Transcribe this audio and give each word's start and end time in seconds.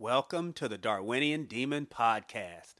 Welcome 0.00 0.52
to 0.52 0.68
the 0.68 0.78
Darwinian 0.78 1.46
Demon 1.46 1.86
Podcast. 1.86 2.76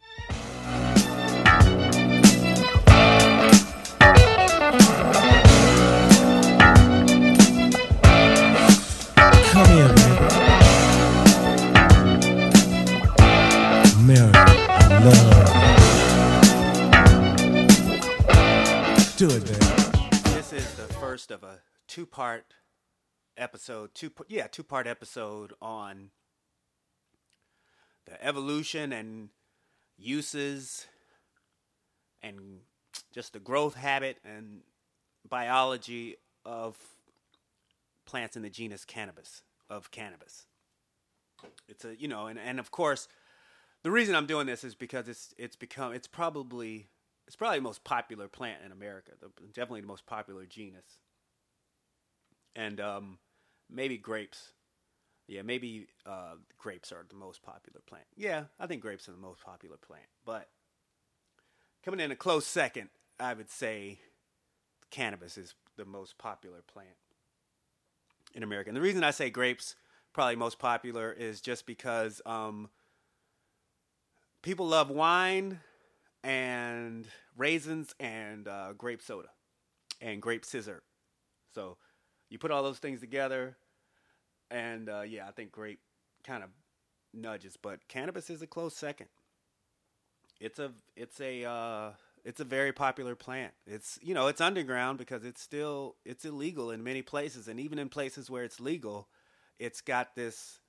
Come 9.49 9.67
here, 9.67 9.89
baby. 9.89 10.29
Mary, 14.07 14.31
I 14.33 14.87
love. 15.03 15.49
Do 19.17 19.27
it, 19.27 19.45
baby. 19.45 19.59
This 20.37 20.53
is 20.53 20.73
the 20.75 20.87
first 21.01 21.33
of 21.33 21.43
a 21.43 21.63
two-part 21.89 22.55
episode, 23.37 23.97
two 23.97 24.13
yeah, 24.29 24.47
two-part 24.47 24.87
episode 24.87 25.53
on 25.61 26.11
the 28.09 28.25
evolution 28.25 28.93
and 28.93 29.29
uses 29.97 30.87
and 32.23 32.61
just 33.13 33.33
the 33.33 33.39
growth 33.39 33.75
habit 33.75 34.19
and 34.25 34.61
biology 35.29 36.17
of 36.45 36.77
plants 38.07 38.37
in 38.37 38.43
the 38.43 38.51
genus 38.51 38.85
cannabis 38.85 39.43
of 39.69 39.91
cannabis. 39.91 40.47
It's 41.69 41.85
a 41.85 41.95
you 41.97 42.09
know, 42.09 42.27
and, 42.27 42.39
and 42.39 42.59
of 42.59 42.71
course, 42.71 43.09
the 43.83 43.91
reason 43.91 44.15
I'm 44.15 44.27
doing 44.27 44.47
this 44.47 44.65
is 44.65 44.75
because 44.75 45.09
it's 45.09 45.35
it's 45.39 45.57
become 45.57 45.93
it's 45.93 46.09
probably 46.09 46.89
it's 47.27 47.37
probably 47.37 47.59
the 47.59 47.65
most 47.65 47.85
popular 47.85 48.27
plant 48.27 48.63
in 48.65 48.73
America. 48.73 49.13
The, 49.21 49.29
definitely 49.49 49.83
the 49.83 49.87
most 49.87 50.07
popular 50.07 50.47
genus. 50.47 50.99
And 52.57 52.81
um, 52.81 53.19
maybe 53.71 53.99
grapes. 53.99 54.53
Yeah, 55.29 55.43
maybe 55.43 55.87
uh, 56.07 56.37
grapes 56.57 56.91
are 56.91 57.05
the 57.09 57.15
most 57.15 57.43
popular 57.43 57.81
plant. 57.87 58.07
Yeah, 58.17 58.45
I 58.59 58.67
think 58.67 58.81
grapes 58.81 59.09
are 59.09 59.13
the 59.13 59.19
most 59.19 59.43
popular 59.43 59.77
plant. 59.77 60.07
But 60.25 60.49
coming 61.85 62.01
in 62.01 62.11
a 62.11 62.17
close 62.17 62.47
second, 62.47 62.89
I 63.21 63.35
would 63.35 63.51
say 63.51 63.99
cannabis 64.91 65.37
is 65.37 65.55
the 65.77 65.85
most 65.85 66.17
popular 66.17 66.63
plant 66.73 66.97
in 68.35 68.43
America. 68.43 68.71
And 68.71 68.77
the 68.77 68.81
reason 68.81 69.05
I 69.05 69.11
say 69.11 69.29
grapes 69.29 69.77
probably 70.15 70.37
most 70.37 70.59
popular 70.59 71.13
is 71.13 71.43
just 71.43 71.67
because 71.67 72.23
um, 72.25 72.71
people 74.43 74.67
love 74.67 74.89
wine 74.91 75.61
and 76.25 77.07
raisins 77.37 77.95
and 78.01 78.49
uh, 78.49 78.73
grape 78.73 79.03
soda 79.03 79.29
and 80.01 80.23
grape 80.23 80.45
scissor. 80.45 80.83
So 81.55 81.77
you 82.31 82.39
put 82.39 82.51
all 82.51 82.63
those 82.63 82.79
things 82.79 83.01
together, 83.01 83.57
and 84.51 84.89
uh, 84.89 85.03
yeah, 85.03 85.27
I 85.29 85.31
think 85.33 85.53
grape 85.53 85.81
kind 86.25 86.43
of 86.43 86.51
nudges, 87.15 87.57
but 87.61 87.87
cannabis 87.89 88.31
is 88.31 88.43
a 88.43 88.47
close 88.47 88.77
second. 88.77 89.09
It's 90.41 90.59
a 90.59 90.73
it's 90.97 91.21
a 91.21 91.45
uh, 91.45 91.91
it's 92.25 92.41
a 92.41 92.45
very 92.45 92.73
popular 92.73 93.15
plant. 93.15 93.53
It's 93.67 93.99
you 94.03 94.15
know 94.15 94.29
it's 94.29 94.41
underground 94.41 94.99
because 94.99 95.25
it's 95.25 95.43
still 95.43 95.97
it's 96.05 96.25
illegal 96.25 96.71
in 96.71 96.85
many 96.85 97.03
places, 97.03 97.49
and 97.49 97.59
even 97.59 97.79
in 97.79 97.89
places 97.89 98.31
where 98.31 98.45
it's 98.45 98.61
legal, 98.61 99.09
it's 99.59 99.81
got 99.81 100.15
this 100.15 100.61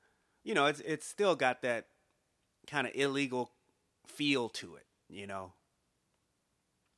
you 0.43 0.53
know 0.53 0.65
it's 0.65 0.79
it's 0.81 1.05
still 1.05 1.35
got 1.35 1.61
that 1.61 1.87
kind 2.67 2.87
of 2.87 2.93
illegal 2.95 3.51
feel 4.07 4.49
to 4.49 4.75
it. 4.75 4.85
You 5.09 5.27
know, 5.27 5.53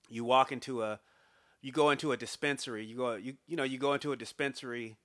you 0.10 0.24
walk 0.24 0.52
into 0.52 0.84
a 0.84 1.00
you 1.62 1.72
go 1.72 1.90
into 1.90 2.12
a 2.12 2.18
dispensary. 2.18 2.86
You 2.86 2.96
go 2.96 3.16
you 3.16 3.36
you 3.48 3.58
know 3.58 3.64
you 3.64 3.78
go 3.78 3.94
into 3.94 4.12
a 4.12 4.16
dispensary. 4.16 4.98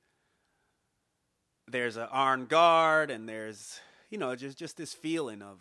There's 1.69 1.97
an 1.97 2.09
armed 2.11 2.49
guard, 2.49 3.11
and 3.11 3.29
there's 3.29 3.81
you 4.11 4.19
know 4.19 4.35
just 4.37 4.59
just 4.59 4.77
this 4.77 4.95
feeling 4.95 5.43
of 5.43 5.61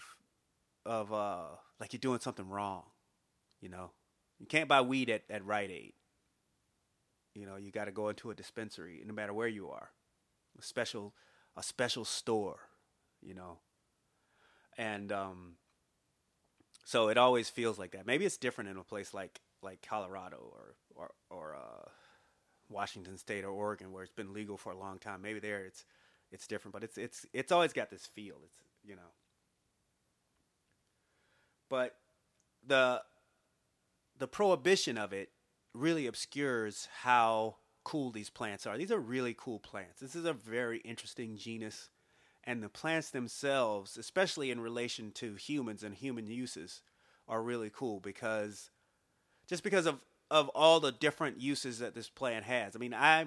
of 0.86 1.12
uh 1.12 1.47
like 1.80 1.94
you're 1.94 2.00
doing 2.00 2.20
something 2.20 2.50
wrong. 2.50 2.84
You 3.62 3.70
know, 3.70 3.92
you 4.39 4.45
can't 4.45 4.70
buy 4.70 4.81
weed 4.81 5.09
at, 5.09 5.23
at 5.30 5.45
Rite 5.45 5.72
Aid. 5.72 5.94
You 7.34 7.46
know, 7.46 7.57
you 7.57 7.72
got 7.72 7.85
to 7.85 7.91
go 7.91 8.09
into 8.09 8.29
a 8.29 8.35
dispensary, 8.35 9.03
no 9.06 9.13
matter 9.13 9.34
where 9.34 9.47
you 9.47 9.69
are, 9.69 9.90
a 10.57 10.62
special 10.62 11.13
a 11.56 11.63
special 11.63 12.06
store. 12.06 12.59
You 13.22 13.34
know, 13.34 13.58
and 14.78 15.12
um, 15.12 15.53
so 16.84 17.09
it 17.09 17.18
always 17.18 17.50
feels 17.50 17.79
like 17.79 17.91
that. 17.91 18.06
Maybe 18.06 18.25
it's 18.25 18.38
different 18.38 18.69
in 18.69 18.78
a 18.78 18.84
place 18.84 19.13
like 19.13 19.41
like 19.62 19.81
Colorado 19.81 20.38
or 20.38 20.75
or 20.96 21.12
or 21.29 21.56
uh, 21.56 21.90
Washington 22.69 23.18
State 23.18 23.44
or 23.44 23.50
Oregon, 23.50 23.91
where 23.91 24.03
it's 24.03 24.13
been 24.13 24.34
legal 24.34 24.58
for 24.58 24.72
a 24.72 24.78
long 24.78 25.00
time. 25.00 25.22
Maybe 25.22 25.40
there 25.40 25.66
it's 25.66 25.85
it's 26.31 26.47
different, 26.47 26.74
but 26.74 26.84
it's 26.84 26.97
it's 26.97 27.25
it's 27.34 27.52
always 27.52 27.74
got 27.74 27.90
this 27.90 28.06
feel. 28.06 28.36
It's 28.44 28.58
you 28.84 28.96
know, 28.96 29.02
but 31.69 31.96
the 32.66 33.02
the 34.18 34.28
prohibition 34.28 34.97
of 34.97 35.14
it 35.14 35.30
really 35.74 36.08
obscures 36.08 36.88
how 37.02 37.58
cool 37.84 38.12
these 38.12 38.30
plants 38.30 38.66
are. 38.66 38.78
These 38.78 38.91
are 38.91 39.00
really 39.00 39.35
cool 39.38 39.59
plants. 39.59 40.00
This 40.00 40.16
is 40.16 40.25
a 40.25 40.34
very 40.34 40.80
interesting 40.80 41.38
genus, 41.38 41.90
and 42.44 42.64
the 42.64 42.69
plants 42.69 43.09
themselves, 43.09 43.97
especially 43.97 44.52
in 44.52 44.59
relation 44.59 45.12
to 45.16 45.35
humans 45.35 45.84
and 45.84 45.94
human 45.94 46.28
uses, 46.28 46.81
are 47.28 47.41
really 47.41 47.72
cool 47.74 48.00
because 48.00 48.69
just 49.47 49.64
because 49.64 49.85
of 49.85 50.02
of 50.31 50.50
all 50.50 50.80
the 50.80 50.91
different 50.91 51.40
uses 51.40 51.80
that 51.80 51.94
this 51.94 52.09
plant 52.09 52.46
has. 52.46 52.75
I 52.75 52.80
mean, 52.80 52.94
I 52.94 53.25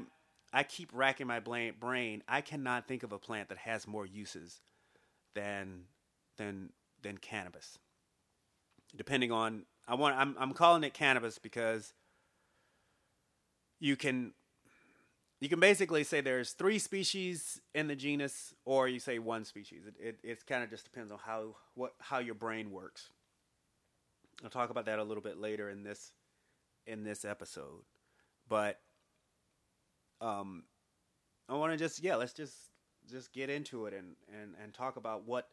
I 0.53 0.63
keep 0.63 0.91
racking 0.93 1.27
my 1.27 1.41
brain. 1.41 2.23
I 2.27 2.41
cannot 2.41 2.89
think 2.89 3.03
of 3.03 3.13
a 3.13 3.19
plant 3.19 3.49
that 3.51 3.59
has 3.59 3.87
more 3.87 4.07
uses 4.07 4.61
than 5.35 5.85
than 6.37 6.71
than 7.03 7.19
cannabis. 7.19 7.79
Depending 8.97 9.31
on 9.31 9.65
I 9.87 9.95
want 9.95 10.17
I'm 10.17 10.35
I'm 10.39 10.53
calling 10.53 10.85
it 10.85 10.95
cannabis 10.95 11.39
because 11.39 11.93
you 13.79 13.97
can 13.97 14.33
you 15.41 15.49
can 15.49 15.61
basically 15.61 16.03
say 16.03 16.21
there's 16.21 16.53
three 16.53 16.79
species 16.79 17.61
in 17.75 17.87
the 17.87 17.95
genus 17.95 18.55
or 18.65 18.89
you 18.89 18.99
say 18.99 19.19
one 19.19 19.45
species. 19.45 19.83
It 19.87 19.95
it, 20.01 20.19
it 20.23 20.47
kind 20.47 20.65
of 20.65 20.71
just 20.71 20.85
depends 20.85 21.13
on 21.13 21.19
how 21.25 21.57
what 21.75 21.95
how 22.01 22.19
your 22.19 22.35
brain 22.35 22.71
works. 22.71 23.11
I'll 24.43 24.51
talk 24.51 24.71
about 24.71 24.87
that 24.87 24.99
a 24.99 25.05
little 25.05 25.23
bit 25.23 25.39
later 25.39 25.69
in 25.69 25.83
this 25.83 26.13
in 26.87 27.05
this 27.05 27.25
episode. 27.25 27.85
But 28.49 28.81
um 30.21 30.65
I 31.49 31.55
want 31.55 31.73
to 31.73 31.79
just 31.79 32.03
yeah, 32.03 32.17
let's 32.17 32.33
just 32.33 32.55
just 33.11 33.33
get 33.33 33.51
into 33.51 33.87
it 33.87 33.95
and 33.95 34.17
and 34.41 34.55
and 34.63 34.75
talk 34.75 34.97
about 34.97 35.27
what 35.27 35.49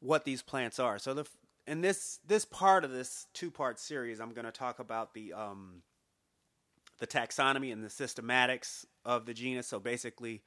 what 0.00 0.24
these 0.24 0.42
plants 0.42 0.78
are. 0.78 0.98
So 0.98 1.14
the 1.14 1.26
in 1.66 1.80
this 1.80 2.18
this 2.26 2.44
part 2.44 2.84
of 2.84 2.90
this 2.92 3.26
two 3.34 3.50
part 3.50 3.78
series, 3.78 4.20
I'm 4.20 4.32
going 4.32 4.46
to 4.46 4.52
talk 4.52 4.78
about 4.78 5.14
the 5.14 5.32
um, 5.32 5.82
the 6.98 7.06
taxonomy 7.06 7.72
and 7.72 7.84
the 7.84 7.88
systematics 7.88 8.84
of 9.04 9.26
the 9.26 9.34
genus. 9.34 9.66
So 9.66 9.78
basically, 9.80 10.42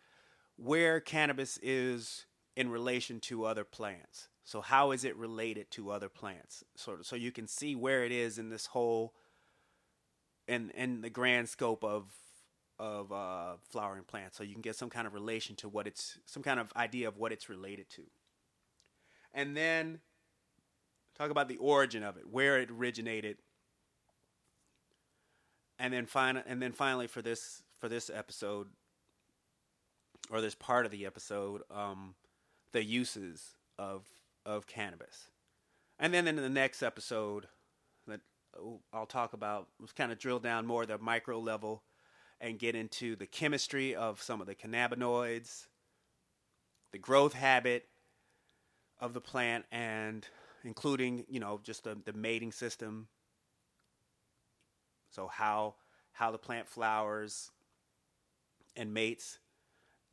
where 0.56 1.00
cannabis 1.00 1.60
is 1.62 2.26
in 2.56 2.70
relation 2.70 3.20
to 3.22 3.46
other 3.46 3.64
plants. 3.64 4.28
So 4.44 4.62
how 4.62 4.92
is 4.92 5.04
it 5.04 5.16
related 5.16 5.70
to 5.72 5.92
other 5.92 6.10
plants? 6.10 6.64
Sort 6.76 7.00
of, 7.00 7.06
so 7.06 7.16
you 7.16 7.32
can 7.32 7.48
see 7.48 7.76
where 7.76 8.04
it 8.04 8.12
is 8.12 8.38
in 8.38 8.50
this 8.50 8.68
whole 8.68 9.14
in 10.48 10.72
in 10.72 11.02
the 11.02 11.10
grand 11.10 11.50
scope 11.50 11.84
of 11.84 12.12
of 12.82 13.12
uh, 13.12 13.54
flowering 13.70 14.04
plants. 14.04 14.36
So 14.36 14.44
you 14.44 14.54
can 14.54 14.64
get 14.64 14.76
some 14.76 14.90
kind 14.90 15.06
of 15.06 15.14
relation 15.14 15.56
to 15.58 15.70
what 15.70 15.86
it's 15.86 16.18
some 16.26 16.42
kind 16.42 16.60
of 16.60 16.74
idea 16.76 17.08
of 17.08 17.16
what 17.16 17.32
it's 17.32 17.48
related 17.48 17.88
to. 17.92 18.02
And 19.34 19.56
then 19.56 20.00
talk 21.16 21.30
about 21.30 21.48
the 21.48 21.58
origin 21.58 22.02
of 22.02 22.18
it, 22.18 22.24
where 22.28 22.60
it 22.60 22.72
originated, 22.72 23.38
and 25.78 25.94
then 25.94 26.08
and 26.48 26.62
then 26.62 26.72
finally 26.72 27.06
for 27.06 27.22
this 27.22 27.62
for 27.80 27.88
this 27.88 28.10
episode 28.10 28.68
or 30.32 30.42
this 30.42 30.56
part 30.56 30.86
of 30.86 30.92
the 30.92 31.06
episode, 31.06 31.62
um, 31.70 32.16
the 32.72 32.84
uses 32.84 33.58
of 33.78 34.06
of 34.44 34.66
cannabis, 34.66 35.30
and 36.00 36.12
then 36.12 36.28
in 36.28 36.36
the 36.36 36.50
next 36.50 36.82
episode, 36.82 37.48
that 38.08 38.22
I'll 38.92 39.06
talk 39.06 39.34
about, 39.34 39.68
let's 39.80 39.94
kind 39.94 40.12
of 40.12 40.18
drill 40.18 40.40
down 40.40 40.66
more 40.66 40.88
the 40.88 40.98
micro 40.98 41.40
level 41.40 41.84
and 42.42 42.60
get 42.60 42.76
into 42.76 43.16
the 43.16 43.28
chemistry 43.28 43.96
of 43.96 44.22
some 44.22 44.42
of 44.42 44.48
the 44.48 44.56
cannabinoids, 44.56 45.68
the 46.92 46.98
growth 46.98 47.34
habit 47.34 47.88
of 49.00 49.14
the 49.14 49.22
plant, 49.22 49.64
and 49.72 50.28
including 50.64 51.26
you 51.30 51.40
know 51.40 51.62
just 51.64 51.86
the, 51.86 51.98
the 52.04 52.14
mating 52.14 52.52
system. 52.52 53.08
So 55.12 55.28
how 55.28 55.76
how 56.14 56.32
the 56.32 56.38
plant 56.38 56.68
flowers 56.68 57.52
and 58.76 58.94
mates 58.94 59.40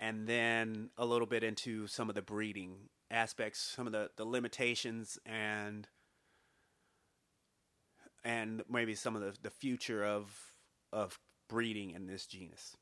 and 0.00 0.26
then 0.26 0.90
a 0.96 1.04
little 1.04 1.26
bit 1.26 1.42
into 1.42 1.86
some 1.86 2.08
of 2.08 2.14
the 2.14 2.22
breeding 2.22 2.76
aspects 3.10 3.58
some 3.60 3.86
of 3.86 3.92
the, 3.92 4.10
the 4.16 4.25
limitations 4.25 5.19
and 5.25 5.88
and 8.25 8.62
maybe 8.69 8.94
some 8.94 9.16
of 9.16 9.22
the, 9.22 9.34
the 9.42 9.50
future 9.50 10.04
of 10.04 10.54
of 10.92 11.19
breeding 11.48 11.90
in 11.90 12.06
this 12.06 12.26
genus 12.26 12.76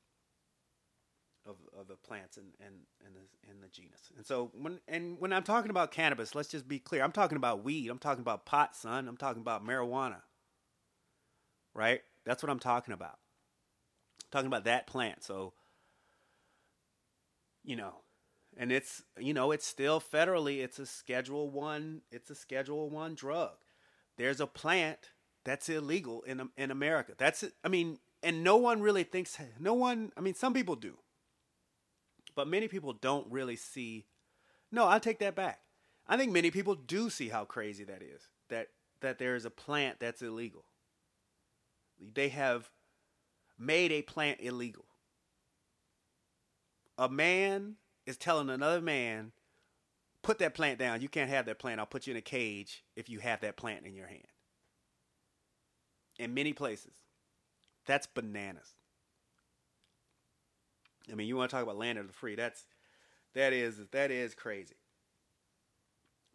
of, 1.47 1.57
of 1.79 1.89
the 1.89 1.95
plants 1.95 2.37
and 2.37 2.47
and 2.61 2.75
and 3.05 3.15
the, 3.15 3.51
in 3.51 3.61
the 3.61 3.69
genus. 3.69 4.11
And 4.17 4.27
so 4.27 4.51
when 4.55 4.81
and 4.89 5.19
when 5.21 5.33
I'm 5.33 5.43
talking 5.43 5.71
about 5.71 5.91
cannabis, 5.91 6.35
let's 6.35 6.49
just 6.49 6.69
be 6.69 6.79
clear. 6.79 7.03
I'm 7.03 7.13
talking 7.13 7.37
about 7.37 7.65
weed. 7.65 7.89
I'm 7.89 7.99
talking 7.99 8.23
about 8.23 8.45
pot, 8.45 8.77
son. 8.77 9.09
I'm 9.09 9.17
talking 9.17 9.43
about 9.43 9.65
marijuana. 9.67 10.23
Right? 11.75 12.03
That's 12.25 12.43
what 12.43 12.51
I'm 12.51 12.59
talking 12.59 12.95
about. 12.95 13.19
I'm 14.25 14.31
talking 14.31 14.47
about 14.47 14.65
that 14.65 14.87
plant. 14.87 15.23
So 15.23 15.53
you 17.65 17.77
know, 17.77 17.95
and 18.57 18.73
it's 18.73 19.03
you 19.19 19.35
know 19.35 19.53
it's 19.53 19.67
still 19.67 20.01
federally. 20.01 20.63
It's 20.63 20.79
a 20.79 20.87
Schedule 20.87 21.51
One. 21.51 22.03
It's 22.11 22.31
a 22.31 22.35
Schedule 22.35 22.91
One 22.91 23.15
drug. 23.15 23.53
There's 24.17 24.41
a 24.41 24.47
plant 24.47 25.11
that's 25.45 25.69
illegal 25.69 26.23
in 26.23 26.49
in 26.57 26.71
America. 26.71 27.13
That's 27.19 27.45
I 27.63 27.69
mean, 27.69 27.99
and 28.23 28.43
no 28.43 28.57
one 28.57 28.81
really 28.81 29.05
thinks. 29.05 29.39
No 29.59 29.75
one. 29.75 30.13
I 30.17 30.21
mean, 30.21 30.35
some 30.35 30.55
people 30.55 30.77
do 30.77 30.99
but 32.37 32.47
many 32.47 32.69
people 32.69 32.93
don't 32.93 33.27
really 33.29 33.57
see. 33.57 34.05
No, 34.71 34.87
I 34.87 35.01
take 35.01 35.19
that 35.19 35.35
back. 35.35 35.61
I 36.07 36.17
think 36.17 36.31
many 36.31 36.53
people 36.53 36.77
do 36.77 37.11
see 37.11 37.31
how 37.31 37.45
crazy 37.45 37.83
that 37.85 38.03
is. 38.03 38.29
That 38.49 38.69
that 39.01 39.19
there 39.19 39.35
is 39.35 39.45
a 39.45 39.51
plant 39.51 39.99
that's 39.99 40.23
illegal. 40.23 40.65
They 42.15 42.29
have 42.29 42.71
made 43.59 43.91
a 43.91 44.03
plant 44.03 44.39
illegal. 44.41 44.85
A 46.99 47.09
man 47.09 47.77
is 48.07 48.17
telling 48.17 48.49
another 48.49 48.81
man, 48.81 49.33
put 50.23 50.39
that 50.39 50.55
plant 50.55 50.79
down. 50.79 51.01
You 51.01 51.09
can't 51.09 51.31
have 51.31 51.47
that 51.47 51.59
plant. 51.59 51.81
I'll 51.81 51.87
put 51.87 52.07
you 52.07 52.13
in 52.13 52.19
a 52.19 52.23
cage 52.23 52.85
if 52.95 53.09
you 53.09 53.19
have 53.19 53.41
that 53.41 53.57
plant 53.57 53.85
in 53.85 53.95
your 53.95 54.07
hand. 54.07 54.23
In 56.19 56.33
many 56.33 56.53
places. 56.53 56.95
That's 57.87 58.07
bananas. 58.07 58.75
I 61.11 61.15
mean, 61.15 61.29
you 61.29 61.37
want 61.37 61.51
to 61.51 61.57
talk 61.57 61.63
about 61.63 61.79
land 61.79 61.99
of 61.99 62.07
the 62.07 62.13
free? 62.13 62.35
That's 62.35 62.65
that 63.35 63.53
is 63.53 63.77
that 63.93 64.11
is 64.11 64.35
crazy. 64.35 64.77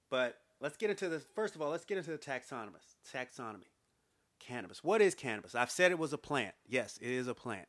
But 0.09 0.37
let's 0.59 0.77
get 0.77 0.89
into 0.89 1.09
this. 1.09 1.25
First 1.35 1.55
of 1.55 1.61
all, 1.61 1.69
let's 1.69 1.85
get 1.85 1.97
into 1.97 2.11
the 2.11 2.17
taxonomy. 2.17 2.79
Taxonomy. 3.13 3.69
Cannabis. 4.39 4.83
What 4.83 5.01
is 5.01 5.13
cannabis? 5.13 5.55
I've 5.55 5.71
said 5.71 5.91
it 5.91 5.99
was 5.99 6.13
a 6.13 6.17
plant. 6.17 6.55
Yes, 6.67 6.97
it 7.01 7.09
is 7.09 7.27
a 7.27 7.35
plant. 7.35 7.67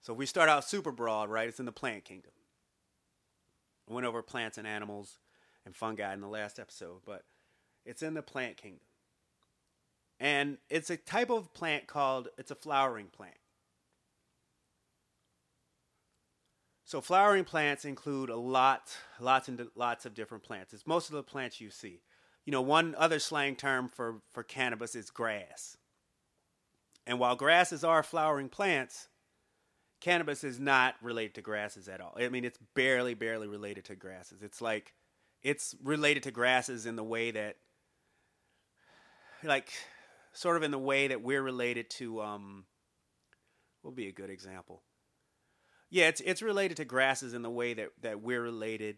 So 0.00 0.14
we 0.14 0.26
start 0.26 0.48
out 0.48 0.64
super 0.64 0.92
broad, 0.92 1.30
right? 1.30 1.48
It's 1.48 1.60
in 1.60 1.66
the 1.66 1.72
plant 1.72 2.04
kingdom. 2.04 2.32
I 3.88 3.94
went 3.94 4.06
over 4.06 4.22
plants 4.22 4.58
and 4.58 4.66
animals 4.66 5.18
and 5.64 5.74
fungi 5.74 6.12
in 6.12 6.20
the 6.20 6.28
last 6.28 6.58
episode, 6.58 7.00
but 7.04 7.24
it's 7.84 8.02
in 8.02 8.14
the 8.14 8.22
plant 8.22 8.56
kingdom. 8.56 8.86
And 10.20 10.58
it's 10.68 10.90
a 10.90 10.98
type 10.98 11.30
of 11.30 11.52
plant 11.54 11.86
called 11.86 12.28
it's 12.36 12.50
a 12.50 12.54
flowering 12.54 13.06
plant. 13.06 13.34
So 16.84 17.00
flowering 17.00 17.44
plants 17.44 17.84
include 17.84 18.30
a 18.30 18.36
lot, 18.36 18.90
lots 19.18 19.48
and 19.48 19.68
lots 19.76 20.04
of 20.04 20.12
different 20.12 20.42
plants. 20.42 20.74
It's 20.74 20.86
most 20.86 21.08
of 21.08 21.14
the 21.14 21.22
plants 21.22 21.60
you 21.60 21.70
see. 21.70 22.02
You 22.44 22.50
know, 22.50 22.62
one 22.62 22.94
other 22.98 23.18
slang 23.18 23.56
term 23.56 23.88
for, 23.88 24.22
for 24.32 24.42
cannabis 24.42 24.94
is 24.94 25.10
grass. 25.10 25.76
And 27.06 27.18
while 27.18 27.36
grasses 27.36 27.84
are 27.84 28.02
flowering 28.02 28.48
plants, 28.48 29.08
cannabis 30.00 30.42
is 30.42 30.58
not 30.58 30.96
related 31.00 31.34
to 31.36 31.42
grasses 31.42 31.88
at 31.88 32.00
all. 32.00 32.16
I 32.18 32.28
mean, 32.28 32.44
it's 32.44 32.58
barely, 32.74 33.14
barely 33.14 33.46
related 33.46 33.84
to 33.86 33.94
grasses. 33.94 34.42
It's 34.42 34.60
like, 34.60 34.92
it's 35.42 35.74
related 35.82 36.24
to 36.24 36.30
grasses 36.30 36.86
in 36.86 36.96
the 36.96 37.04
way 37.04 37.30
that, 37.30 37.56
like, 39.44 39.72
sort 40.40 40.56
of 40.56 40.62
in 40.62 40.70
the 40.70 40.78
way 40.78 41.08
that 41.08 41.20
we're 41.20 41.42
related 41.42 41.90
to, 41.90 42.22
um, 42.22 42.64
would 43.82 43.94
be 43.94 44.08
a 44.08 44.12
good 44.12 44.30
example? 44.30 44.82
Yeah, 45.90 46.08
it's 46.08 46.22
it's 46.22 46.40
related 46.40 46.78
to 46.78 46.84
grasses 46.86 47.34
in 47.34 47.42
the 47.42 47.50
way 47.50 47.74
that 47.74 47.90
that 48.00 48.22
we're 48.22 48.40
related, 48.40 48.96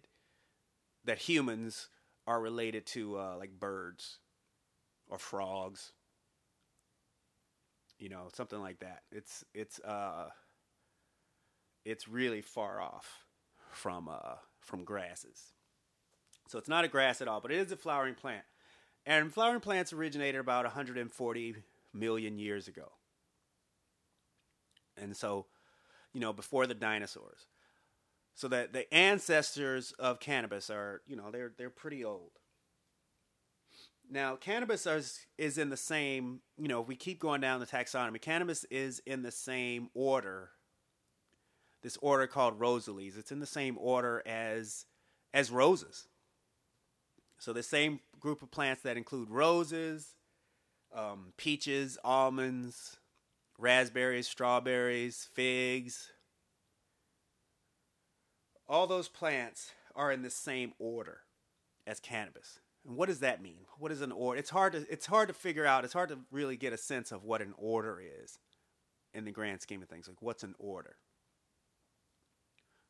that 1.04 1.18
humans 1.18 1.88
are 2.26 2.40
related 2.40 2.86
to 2.86 3.18
uh, 3.18 3.36
like 3.38 3.58
birds 3.58 4.18
or 5.08 5.18
frogs. 5.18 5.92
You 7.98 8.08
know, 8.08 8.28
something 8.34 8.60
like 8.60 8.80
that. 8.80 9.02
It's 9.10 9.44
it's 9.52 9.80
uh 9.80 10.28
it's 11.84 12.06
really 12.06 12.42
far 12.42 12.80
off 12.80 13.24
from 13.70 14.08
uh 14.08 14.36
from 14.60 14.84
grasses. 14.84 15.52
So 16.46 16.58
it's 16.58 16.68
not 16.68 16.84
a 16.84 16.88
grass 16.88 17.20
at 17.20 17.26
all, 17.26 17.40
but 17.40 17.50
it 17.50 17.58
is 17.58 17.72
a 17.72 17.76
flowering 17.76 18.14
plant. 18.14 18.44
And 19.04 19.32
flowering 19.32 19.60
plants 19.60 19.92
originated 19.92 20.40
about 20.40 20.64
140 20.64 21.56
million 21.92 22.38
years 22.38 22.68
ago. 22.68 22.92
And 24.96 25.16
so 25.16 25.46
you 26.12 26.20
know, 26.20 26.32
before 26.32 26.66
the 26.66 26.74
dinosaurs. 26.74 27.46
So 28.34 28.48
that 28.48 28.72
the 28.72 28.92
ancestors 28.92 29.92
of 29.98 30.20
cannabis 30.20 30.70
are, 30.70 31.02
you 31.06 31.16
know, 31.16 31.30
they're 31.30 31.52
they're 31.56 31.70
pretty 31.70 32.04
old. 32.04 32.30
Now, 34.10 34.36
cannabis 34.36 34.86
is, 34.86 35.26
is 35.38 35.56
in 35.56 35.70
the 35.70 35.76
same, 35.76 36.40
you 36.58 36.68
know, 36.68 36.82
if 36.82 36.88
we 36.88 36.96
keep 36.96 37.18
going 37.18 37.40
down 37.40 37.60
the 37.60 37.66
taxonomy, 37.66 38.20
cannabis 38.20 38.64
is 38.64 39.00
in 39.06 39.22
the 39.22 39.30
same 39.30 39.88
order. 39.94 40.50
This 41.82 41.96
order 42.02 42.26
called 42.26 42.58
Rosales. 42.58 43.16
It's 43.16 43.32
in 43.32 43.40
the 43.40 43.46
same 43.46 43.76
order 43.78 44.22
as 44.26 44.86
as 45.34 45.50
roses. 45.50 46.08
So 47.42 47.52
the 47.52 47.64
same 47.64 47.98
group 48.20 48.40
of 48.40 48.52
plants 48.52 48.82
that 48.82 48.96
include 48.96 49.28
roses, 49.28 50.14
um, 50.94 51.32
peaches, 51.36 51.98
almonds, 52.04 52.98
raspberries, 53.58 54.28
strawberries, 54.28 55.28
figs. 55.34 56.12
All 58.68 58.86
those 58.86 59.08
plants 59.08 59.72
are 59.96 60.12
in 60.12 60.22
the 60.22 60.30
same 60.30 60.72
order 60.78 61.22
as 61.84 61.98
cannabis. 61.98 62.60
And 62.86 62.96
what 62.96 63.08
does 63.08 63.18
that 63.18 63.42
mean? 63.42 63.66
What 63.76 63.90
is 63.90 64.02
an 64.02 64.12
order? 64.12 64.38
It's 64.38 64.50
hard 64.50 64.74
to 64.74 64.86
it's 64.88 65.06
hard 65.06 65.26
to 65.26 65.34
figure 65.34 65.66
out. 65.66 65.82
It's 65.84 65.94
hard 65.94 66.10
to 66.10 66.20
really 66.30 66.56
get 66.56 66.72
a 66.72 66.78
sense 66.78 67.10
of 67.10 67.24
what 67.24 67.42
an 67.42 67.54
order 67.58 68.00
is 68.22 68.38
in 69.12 69.24
the 69.24 69.32
grand 69.32 69.62
scheme 69.62 69.82
of 69.82 69.88
things. 69.88 70.06
Like 70.06 70.22
what's 70.22 70.44
an 70.44 70.54
order? 70.60 70.94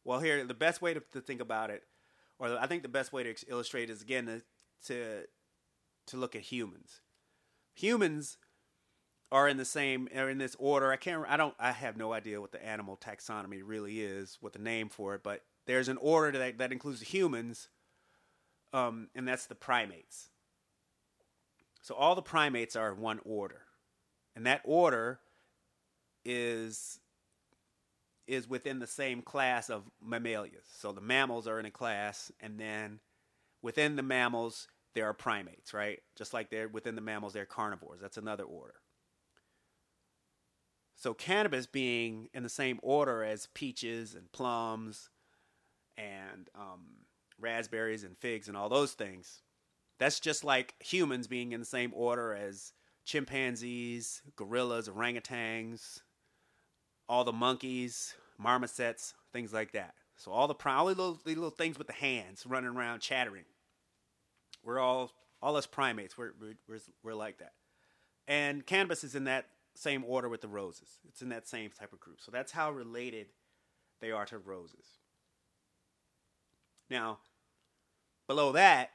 Well, 0.05 0.21
here 0.21 0.45
the 0.45 0.53
best 0.53 0.83
way 0.83 0.93
to, 0.93 1.03
to 1.15 1.23
think 1.23 1.41
about 1.41 1.71
it, 1.71 1.85
or 2.43 2.59
I 2.59 2.67
think 2.67 2.83
the 2.83 2.89
best 2.89 3.13
way 3.13 3.23
to 3.23 3.35
illustrate 3.49 3.89
is 3.89 4.03
again 4.03 4.27
to 4.27 4.43
to, 4.87 5.27
to 6.09 6.17
look 6.17 6.35
at 6.35 6.43
humans. 6.43 7.01
Humans 7.77 8.37
are 9.31 9.49
in 9.49 9.57
the 9.57 9.65
same 9.65 10.09
are 10.15 10.29
in 10.29 10.39
this 10.39 10.57
order. 10.59 10.91
I 10.91 10.97
can't. 10.97 11.25
I 11.29 11.37
don't. 11.37 11.55
I 11.59 11.71
have 11.71 11.97
no 11.97 12.13
idea 12.13 12.41
what 12.41 12.53
the 12.53 12.65
animal 12.65 12.99
taxonomy 12.99 13.63
really 13.65 14.01
is, 14.01 14.39
what 14.41 14.53
the 14.53 14.59
name 14.59 14.89
for 14.89 15.15
it. 15.15 15.23
But 15.23 15.45
there's 15.67 15.89
an 15.89 15.99
order 15.99 16.37
that 16.37 16.59
that 16.59 16.73
includes 16.73 16.99
the 16.99 17.07
humans, 17.07 17.69
um, 18.73 19.09
and 19.15 19.27
that's 19.27 19.47
the 19.47 19.55
primates. 19.55 20.29
So 21.81 21.95
all 21.95 22.15
the 22.15 22.23
primates 22.23 22.77
are 22.77 22.93
in 22.93 23.01
one 23.01 23.21
order, 23.25 23.63
and 24.35 24.45
that 24.47 24.63
order 24.65 25.21
is 26.25 26.99
is 28.27 28.49
within 28.49 28.79
the 28.79 28.87
same 28.87 29.23
class 29.23 29.69
of 29.71 29.91
mammalias. 30.01 30.67
So 30.79 30.93
the 30.93 31.01
mammals 31.01 31.49
are 31.49 31.59
in 31.59 31.67
a 31.67 31.71
class, 31.71 32.31
and 32.41 32.59
then 32.59 33.01
within 33.63 33.97
the 33.97 34.03
mammals 34.03 34.69
there 34.95 35.09
are 35.09 35.15
primates, 35.15 35.73
right? 35.73 36.01
Just 36.17 36.35
like 36.35 36.51
they're 36.51 36.69
within 36.69 36.95
the 36.95 37.01
mammals, 37.01 37.33
they're 37.33 37.47
carnivores. 37.47 38.01
That's 38.01 38.19
another 38.19 38.45
order. 38.45 38.75
So 40.97 41.15
cannabis 41.15 41.67
being 41.67 42.29
in 42.33 42.43
the 42.43 42.49
same 42.49 42.79
order 42.83 43.25
as 43.25 43.49
peaches 43.55 44.15
and 44.15 44.31
plums 44.31 45.11
and 45.97 46.49
um, 46.55 46.85
raspberries 47.41 48.05
and 48.05 48.17
figs 48.19 48.49
and 48.49 48.57
all 48.57 48.69
those 48.69 48.93
things, 48.93 49.43
that's 49.99 50.21
just 50.21 50.45
like 50.45 50.75
humans 50.79 51.27
being 51.27 51.53
in 51.53 51.61
the 51.61 51.67
same 51.67 51.93
order 51.95 52.35
as 52.35 52.73
chimpanzees, 53.05 54.23
gorillas, 54.37 54.89
orangutans, 54.89 56.01
all 57.09 57.25
the 57.25 57.33
monkeys, 57.33 58.15
marmosets, 58.39 59.15
things 59.33 59.53
like 59.53 59.73
that. 59.73 59.95
So 60.17 60.31
all 60.31 60.47
the 60.47 60.55
all 60.67 60.87
the 60.87 60.91
little, 60.95 61.19
little 61.25 61.51
things 61.51 61.79
with 61.79 61.87
the 61.87 61.93
hands 61.93 62.45
running 62.47 62.71
around 62.71 63.01
chattering. 63.01 63.45
We're 64.63 64.79
all 64.79 65.13
all 65.43 65.57
us 65.57 65.67
primates. 65.67 66.17
We're 66.17 66.33
we're 66.69 66.81
we're 67.03 67.15
like 67.15 67.39
that. 67.39 67.53
And 68.29 68.65
cannabis 68.65 69.03
is 69.03 69.15
in 69.15 69.25
that 69.25 69.47
same 69.75 70.05
order 70.07 70.29
with 70.29 70.41
the 70.41 70.49
roses. 70.49 70.99
It's 71.09 71.23
in 71.23 71.31
that 71.31 71.49
same 71.49 71.71
type 71.71 71.93
of 71.93 72.01
group. 72.01 72.21
So 72.21 72.31
that's 72.31 72.53
how 72.53 72.71
related 72.71 73.27
they 74.01 74.13
are 74.13 74.27
to 74.27 74.39
roses. 74.39 74.99
Now, 76.91 77.19
below 78.27 78.53
that, 78.53 78.91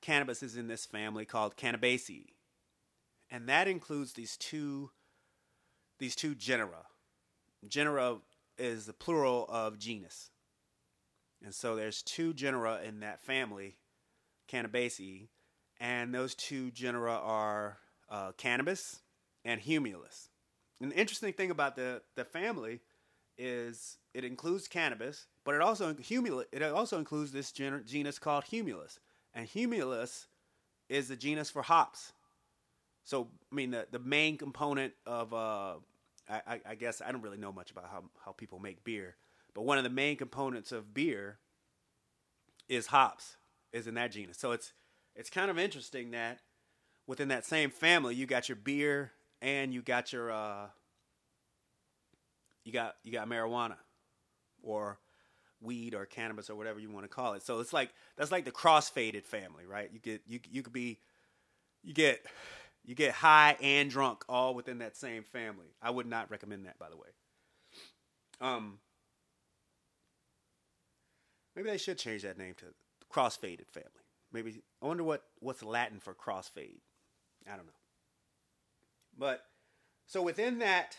cannabis 0.00 0.42
is 0.42 0.56
in 0.56 0.68
this 0.68 0.86
family 0.86 1.24
called 1.24 1.56
Cannabaceae. 1.56 2.32
And 3.30 3.48
that 3.48 3.68
includes 3.68 4.14
these 4.14 4.36
two 4.36 4.90
these 5.98 6.16
two 6.16 6.34
genera. 6.34 6.86
Genera 7.66 8.18
is 8.58 8.86
the 8.86 8.92
plural 8.92 9.46
of 9.48 9.78
genus. 9.78 10.30
And 11.44 11.54
so 11.54 11.74
there's 11.74 12.02
two 12.02 12.32
genera 12.34 12.80
in 12.84 13.00
that 13.00 13.20
family, 13.20 13.76
Cannabaceae, 14.48 15.28
and 15.80 16.14
those 16.14 16.34
two 16.34 16.70
genera 16.70 17.14
are 17.14 17.78
uh, 18.08 18.32
cannabis 18.36 19.00
and 19.44 19.60
Humulus. 19.60 20.28
And 20.80 20.92
the 20.92 20.96
interesting 20.96 21.32
thing 21.32 21.50
about 21.50 21.76
the, 21.76 22.02
the 22.14 22.24
family 22.24 22.80
is 23.38 23.98
it 24.14 24.24
includes 24.24 24.68
cannabis, 24.68 25.26
but 25.44 25.54
it 25.54 25.60
also 25.60 25.94
humula, 25.94 26.44
it 26.52 26.62
also 26.62 26.98
includes 26.98 27.32
this 27.32 27.50
gen- 27.50 27.82
genus 27.86 28.18
called 28.18 28.44
Humulus, 28.44 28.98
and 29.34 29.48
Humulus 29.48 30.26
is 30.88 31.08
the 31.08 31.16
genus 31.16 31.50
for 31.50 31.62
hops. 31.62 32.12
So 33.04 33.28
I 33.50 33.54
mean 33.54 33.70
the 33.70 33.86
the 33.90 33.98
main 33.98 34.36
component 34.36 34.92
of 35.06 35.32
uh, 35.32 35.74
I, 36.28 36.60
I, 36.70 36.74
guess 36.74 37.02
I 37.04 37.12
don't 37.12 37.22
really 37.22 37.36
know 37.36 37.52
much 37.52 37.70
about 37.70 37.88
how 37.90 38.04
how 38.24 38.32
people 38.32 38.58
make 38.58 38.84
beer, 38.84 39.16
but 39.54 39.62
one 39.62 39.78
of 39.78 39.84
the 39.84 39.90
main 39.90 40.16
components 40.16 40.72
of 40.72 40.94
beer 40.94 41.38
is 42.68 42.86
hops, 42.86 43.36
is 43.72 43.86
in 43.86 43.94
that 43.94 44.12
genus. 44.12 44.38
So 44.38 44.52
it's 44.52 44.72
it's 45.14 45.30
kind 45.30 45.50
of 45.50 45.58
interesting 45.58 46.12
that 46.12 46.40
within 47.06 47.28
that 47.28 47.44
same 47.44 47.70
family 47.70 48.14
you 48.14 48.26
got 48.26 48.48
your 48.48 48.56
beer 48.56 49.12
and 49.40 49.74
you 49.74 49.82
got 49.82 50.12
your 50.12 50.30
uh, 50.30 50.66
you 52.64 52.72
got 52.72 52.96
you 53.02 53.12
got 53.12 53.28
marijuana 53.28 53.76
or 54.62 54.98
weed 55.60 55.94
or 55.94 56.06
cannabis 56.06 56.50
or 56.50 56.56
whatever 56.56 56.80
you 56.80 56.90
want 56.90 57.04
to 57.04 57.08
call 57.08 57.34
it. 57.34 57.42
So 57.42 57.60
it's 57.60 57.72
like 57.72 57.90
that's 58.16 58.32
like 58.32 58.44
the 58.44 58.50
cross-faded 58.50 59.26
family, 59.26 59.66
right? 59.66 59.90
You 59.92 59.98
get 59.98 60.22
you 60.26 60.40
you 60.50 60.62
could 60.62 60.72
be 60.72 60.98
you 61.82 61.94
get 61.94 62.24
you 62.84 62.94
get 62.94 63.12
high 63.12 63.56
and 63.60 63.90
drunk 63.90 64.24
all 64.28 64.54
within 64.54 64.78
that 64.78 64.96
same 64.96 65.22
family. 65.22 65.74
I 65.80 65.90
would 65.90 66.06
not 66.06 66.30
recommend 66.30 66.66
that 66.66 66.78
by 66.78 66.88
the 66.90 66.96
way. 66.96 67.08
Um 68.40 68.78
maybe 71.54 71.70
they 71.70 71.78
should 71.78 71.98
change 71.98 72.22
that 72.22 72.38
name 72.38 72.54
to 72.58 72.66
cross-faded 73.08 73.66
family. 73.70 73.90
Maybe 74.32 74.62
I 74.82 74.86
wonder 74.86 75.04
what 75.04 75.22
what's 75.40 75.62
Latin 75.62 76.00
for 76.00 76.14
crossfade. 76.14 76.80
I 77.46 77.56
don't 77.56 77.66
know. 77.66 77.72
But 79.16 79.44
so 80.06 80.22
within 80.22 80.58
that 80.60 80.96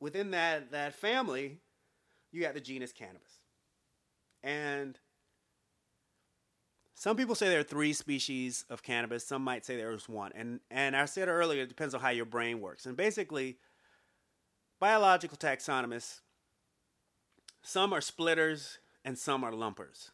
within 0.00 0.32
that 0.32 0.72
that 0.72 0.94
family, 0.94 1.58
you 2.32 2.42
got 2.42 2.54
the 2.54 2.60
genus 2.60 2.92
cannabis. 2.92 3.40
And 4.42 4.98
some 7.00 7.16
people 7.16 7.34
say 7.34 7.48
there 7.48 7.60
are 7.60 7.62
three 7.62 7.94
species 7.94 8.66
of 8.68 8.82
cannabis. 8.82 9.26
Some 9.26 9.42
might 9.42 9.64
say 9.64 9.74
there's 9.74 10.06
one. 10.06 10.32
And 10.34 10.60
and 10.70 10.94
I 10.94 11.06
said 11.06 11.28
earlier, 11.28 11.62
it 11.62 11.70
depends 11.70 11.94
on 11.94 12.02
how 12.02 12.10
your 12.10 12.26
brain 12.26 12.60
works. 12.60 12.84
And 12.84 12.94
basically, 12.94 13.56
biological 14.78 15.38
taxonomists, 15.38 16.20
some 17.62 17.94
are 17.94 18.02
splitters 18.02 18.80
and 19.02 19.16
some 19.16 19.44
are 19.44 19.52
lumpers. 19.52 20.10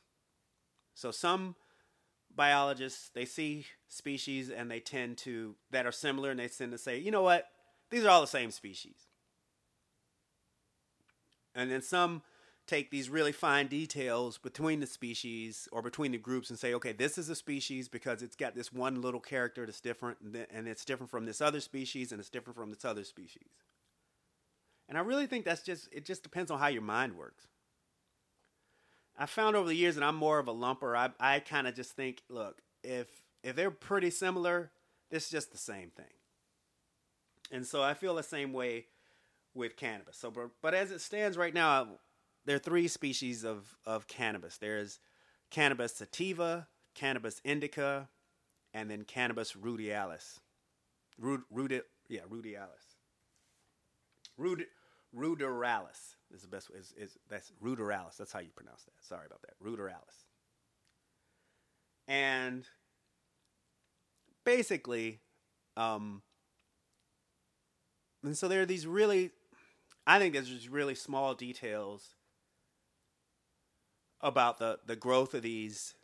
So 0.94 1.10
some 1.10 1.56
biologists 2.36 3.08
they 3.08 3.24
see 3.24 3.66
species 3.88 4.48
and 4.48 4.70
they 4.70 4.78
tend 4.78 5.18
to 5.18 5.56
that 5.72 5.86
are 5.86 5.92
similar 5.92 6.30
and 6.30 6.38
they 6.38 6.46
tend 6.46 6.70
to 6.70 6.78
say, 6.78 6.98
you 6.98 7.10
know 7.10 7.22
what, 7.22 7.48
these 7.90 8.04
are 8.04 8.10
all 8.10 8.20
the 8.20 8.28
same 8.28 8.52
species. 8.52 9.08
And 11.52 11.68
then 11.68 11.82
some 11.82 12.22
take 12.66 12.90
these 12.90 13.08
really 13.08 13.32
fine 13.32 13.68
details 13.68 14.38
between 14.38 14.80
the 14.80 14.86
species 14.86 15.68
or 15.70 15.82
between 15.82 16.12
the 16.12 16.18
groups 16.18 16.50
and 16.50 16.58
say, 16.58 16.74
okay, 16.74 16.92
this 16.92 17.16
is 17.16 17.28
a 17.28 17.36
species 17.36 17.88
because 17.88 18.22
it's 18.22 18.36
got 18.36 18.54
this 18.54 18.72
one 18.72 19.00
little 19.00 19.20
character 19.20 19.64
that's 19.64 19.80
different 19.80 20.18
and 20.52 20.66
it's 20.66 20.84
different 20.84 21.10
from 21.10 21.26
this 21.26 21.40
other 21.40 21.60
species 21.60 22.10
and 22.10 22.20
it's 22.20 22.30
different 22.30 22.56
from 22.56 22.70
this 22.70 22.84
other 22.84 23.04
species. 23.04 23.48
And 24.88 24.98
I 24.98 25.00
really 25.00 25.26
think 25.26 25.44
that's 25.44 25.62
just, 25.62 25.88
it 25.92 26.04
just 26.04 26.22
depends 26.22 26.50
on 26.50 26.58
how 26.58 26.68
your 26.68 26.82
mind 26.82 27.16
works. 27.16 27.46
I 29.18 29.26
found 29.26 29.56
over 29.56 29.68
the 29.68 29.74
years 29.74 29.94
that 29.94 30.04
I'm 30.04 30.16
more 30.16 30.38
of 30.38 30.48
a 30.48 30.54
lumper. 30.54 30.96
I, 30.96 31.10
I 31.18 31.40
kind 31.40 31.66
of 31.66 31.74
just 31.74 31.92
think, 31.92 32.22
look, 32.28 32.60
if, 32.82 33.06
if 33.42 33.56
they're 33.56 33.70
pretty 33.70 34.10
similar, 34.10 34.70
it's 35.10 35.30
just 35.30 35.52
the 35.52 35.58
same 35.58 35.90
thing. 35.90 36.04
And 37.50 37.64
so 37.66 37.82
I 37.82 37.94
feel 37.94 38.14
the 38.14 38.22
same 38.22 38.52
way 38.52 38.86
with 39.54 39.76
cannabis. 39.76 40.16
So, 40.18 40.30
but, 40.30 40.50
but 40.60 40.74
as 40.74 40.90
it 40.90 41.00
stands 41.00 41.38
right 41.38 41.54
now, 41.54 41.88
there 42.46 42.56
are 42.56 42.60
three 42.60 42.88
species 42.88 43.44
of, 43.44 43.76
of 43.84 44.06
cannabis. 44.06 44.56
There's 44.56 45.00
cannabis 45.50 45.96
sativa, 45.96 46.68
cannabis 46.94 47.40
indica, 47.44 48.08
and 48.72 48.90
then 48.90 49.02
cannabis 49.04 49.52
rudialis. 49.52 50.38
Rud, 51.18 51.40
rudi, 51.50 51.80
yeah, 52.08 52.20
rudialis. 52.30 52.94
Rud, 54.38 54.64
ruderalis 55.14 56.14
is 56.32 56.42
the 56.42 56.48
best. 56.48 56.70
Is 56.74 56.92
is 56.96 57.16
that's 57.28 57.52
ruderalis? 57.62 58.16
That's 58.18 58.32
how 58.32 58.40
you 58.40 58.50
pronounce 58.54 58.84
that. 58.84 58.92
Sorry 59.00 59.26
about 59.26 59.40
that. 59.42 59.54
Ruderalis. 59.64 60.24
And 62.06 62.64
basically, 64.44 65.20
um, 65.76 66.22
and 68.22 68.36
so 68.36 68.46
there 68.46 68.60
are 68.60 68.66
these 68.66 68.86
really 68.86 69.30
I 70.06 70.18
think 70.18 70.34
there's 70.34 70.48
just 70.48 70.68
really 70.68 70.94
small 70.94 71.34
details 71.34 72.15
about 74.26 74.58
the, 74.58 74.78
the 74.84 74.96
growth 74.96 75.34
of 75.34 75.42
these 75.42 75.94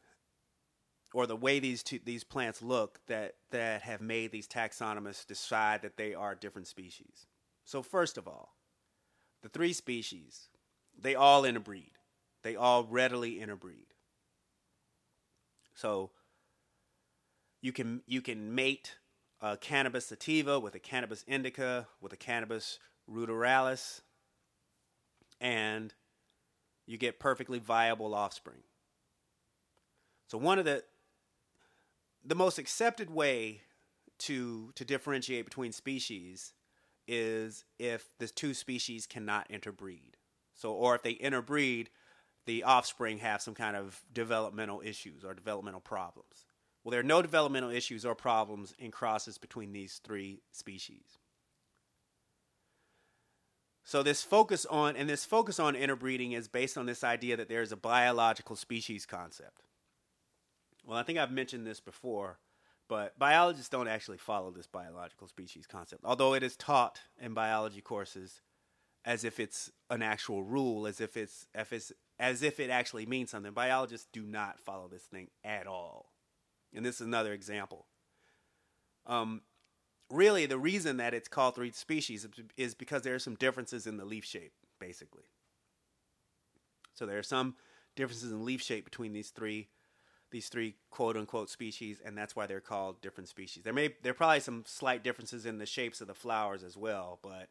or 1.13 1.27
the 1.27 1.37
way 1.37 1.59
these 1.59 1.83
two, 1.83 2.01
these 2.05 2.25
plants 2.25 2.63
look 2.63 3.01
that 3.07 3.35
that 3.51 3.83
have 3.83 4.01
made 4.01 4.33
these 4.33 4.49
taxonomists 4.49 5.27
decide 5.27 5.83
that 5.83 5.97
they 5.97 6.15
are 6.15 6.35
different 6.35 6.67
species. 6.69 7.27
So 7.65 7.83
first 7.83 8.17
of 8.17 8.27
all, 8.27 8.55
the 9.43 9.49
three 9.49 9.73
species, 9.73 10.49
they 10.99 11.15
all 11.15 11.45
interbreed. 11.45 11.93
They 12.43 12.57
all 12.57 12.85
readily 12.85 13.41
interbreed. 13.41 13.87
So 15.75 16.11
you 17.61 17.73
can 17.73 18.03
you 18.07 18.23
can 18.23 18.55
mate 18.55 18.97
a 19.41 19.57
cannabis 19.57 20.07
sativa 20.07 20.59
with 20.59 20.75
a 20.75 20.79
cannabis 20.79 21.25
indica 21.27 21.89
with 22.01 22.13
a 22.13 22.17
cannabis 22.17 22.79
ruderalis, 23.11 24.01
and 25.41 25.93
you 26.93 26.99
get 26.99 27.19
perfectly 27.19 27.59
viable 27.59 28.15
offspring. 28.15 28.63
So 30.29 30.39
one 30.39 30.59
of 30.59 30.67
the 30.67 30.85
the 32.25 32.35
most 32.35 32.59
accepted 32.59 33.11
way 33.11 33.63
to 34.21 34.71
to 34.77 34.85
differentiate 34.85 35.47
between 35.47 35.73
species 35.73 36.53
is 37.09 37.65
if 37.79 38.11
the 38.19 38.29
two 38.29 38.55
species 38.55 39.07
cannot 39.07 39.51
interbreed. 39.51 40.17
So 40.55 40.73
or 40.73 40.95
if 40.95 41.03
they 41.03 41.13
interbreed, 41.13 41.91
the 42.47 42.63
offspring 42.63 43.19
have 43.19 43.43
some 43.43 43.55
kind 43.55 43.77
of 43.77 44.03
developmental 44.13 44.83
issues 44.85 45.25
or 45.25 45.35
developmental 45.35 45.81
problems. 45.81 46.47
Well, 46.85 46.91
there 46.91 47.01
are 47.01 47.05
no 47.05 47.23
developmental 47.23 47.71
issues 47.71 48.05
or 48.05 48.15
problems 48.15 48.75
in 48.79 48.91
crosses 48.91 49.39
between 49.39 49.73
these 49.73 50.01
three 50.05 50.43
species. 50.51 51.19
So 53.85 54.03
this 54.03 54.23
focus 54.23 54.65
on 54.67 54.97
and 54.97 55.09
this 55.09 55.25
focus 55.25 55.59
on 55.59 55.75
interbreeding 55.75 56.33
is 56.33 56.49
based 56.49 56.79
on 56.79 56.87
this 56.87 57.03
idea 57.03 57.37
that 57.37 57.49
there 57.49 57.63
is 57.63 57.73
a 57.73 57.77
biological 57.77 58.57
species 58.57 59.07
concept. 59.07 59.63
Well, 60.85 60.99
I 60.99 61.03
think 61.03 61.19
I've 61.19 61.33
mentioned 61.33 61.67
this 61.67 61.81
before, 61.81 62.39
but 62.89 63.19
biologists 63.19 63.69
don't 63.69 63.89
actually 63.89 64.19
follow 64.19 64.51
this 64.51 64.67
biological 64.67 65.29
species 65.29 65.67
concept, 65.67 66.03
although 66.05 66.35
it 66.35 66.43
is 66.43 66.57
taught 66.57 67.01
in 67.21 67.35
biology 67.35 67.81
courses 67.81 68.41
as 69.05 69.25
if 69.25 69.41
it's 69.41 69.71
an 69.91 70.03
actual 70.03 70.43
rule, 70.43 70.87
as 70.87 71.01
if 71.01 71.17
it's, 71.17 71.47
if 71.55 71.73
it's 71.73 71.93
as 72.19 72.43
if 72.43 72.61
it 72.61 72.71
actually 72.71 73.07
means 73.07 73.31
something. 73.31 73.53
Biologists 73.53 74.07
do 74.13 74.23
not 74.23 74.61
follow 74.61 74.87
this 74.87 75.03
thing 75.03 75.29
at 75.43 75.67
all, 75.67 76.13
and 76.73 76.85
this 76.85 76.97
is 76.97 77.07
another 77.07 77.33
example. 77.33 77.87
Um, 79.07 79.43
really 80.13 80.47
the 80.47 80.59
reason 80.59 80.99
that 80.99 81.15
it's 81.15 81.29
called 81.29 81.55
three 81.55 81.73
species 81.73 82.27
is 82.57 82.75
because 82.75 83.03
there 83.03 83.15
are 83.15 83.21
some 83.21 83.35
differences 83.35 83.87
in 83.87 83.97
the 83.97 84.05
leaf 84.05 84.25
shape, 84.25 84.53
basically. 84.79 85.25
So 86.95 87.07
there 87.07 87.19
are 87.19 87.25
some 87.25 87.57
differences 87.97 88.31
in 88.31 88.45
leaf 88.45 88.63
shape 88.63 88.85
between 88.85 89.13
these 89.13 89.31
three 89.31 89.69
these 90.31 90.49
three 90.49 90.77
quote 90.91 91.17
unquote 91.17 91.51
species, 91.51 92.01
and 92.03 92.17
that's 92.17 92.35
why 92.35 92.47
they're 92.47 92.61
called 92.61 93.03
different 93.03 93.29
species. 93.29 93.65
There 93.65 93.73
may 93.73 93.95
there 94.03 94.13
are 94.13 94.15
probably 94.15 94.41
some 94.41 94.65
slight 94.67 95.05
differences 95.05 95.45
in 95.47 95.59
the 95.59 95.67
shapes 95.67 96.01
of 96.01 96.07
the 96.07 96.15
flowers 96.15 96.63
as 96.63 96.77
well, 96.77 97.19
but 97.23 97.49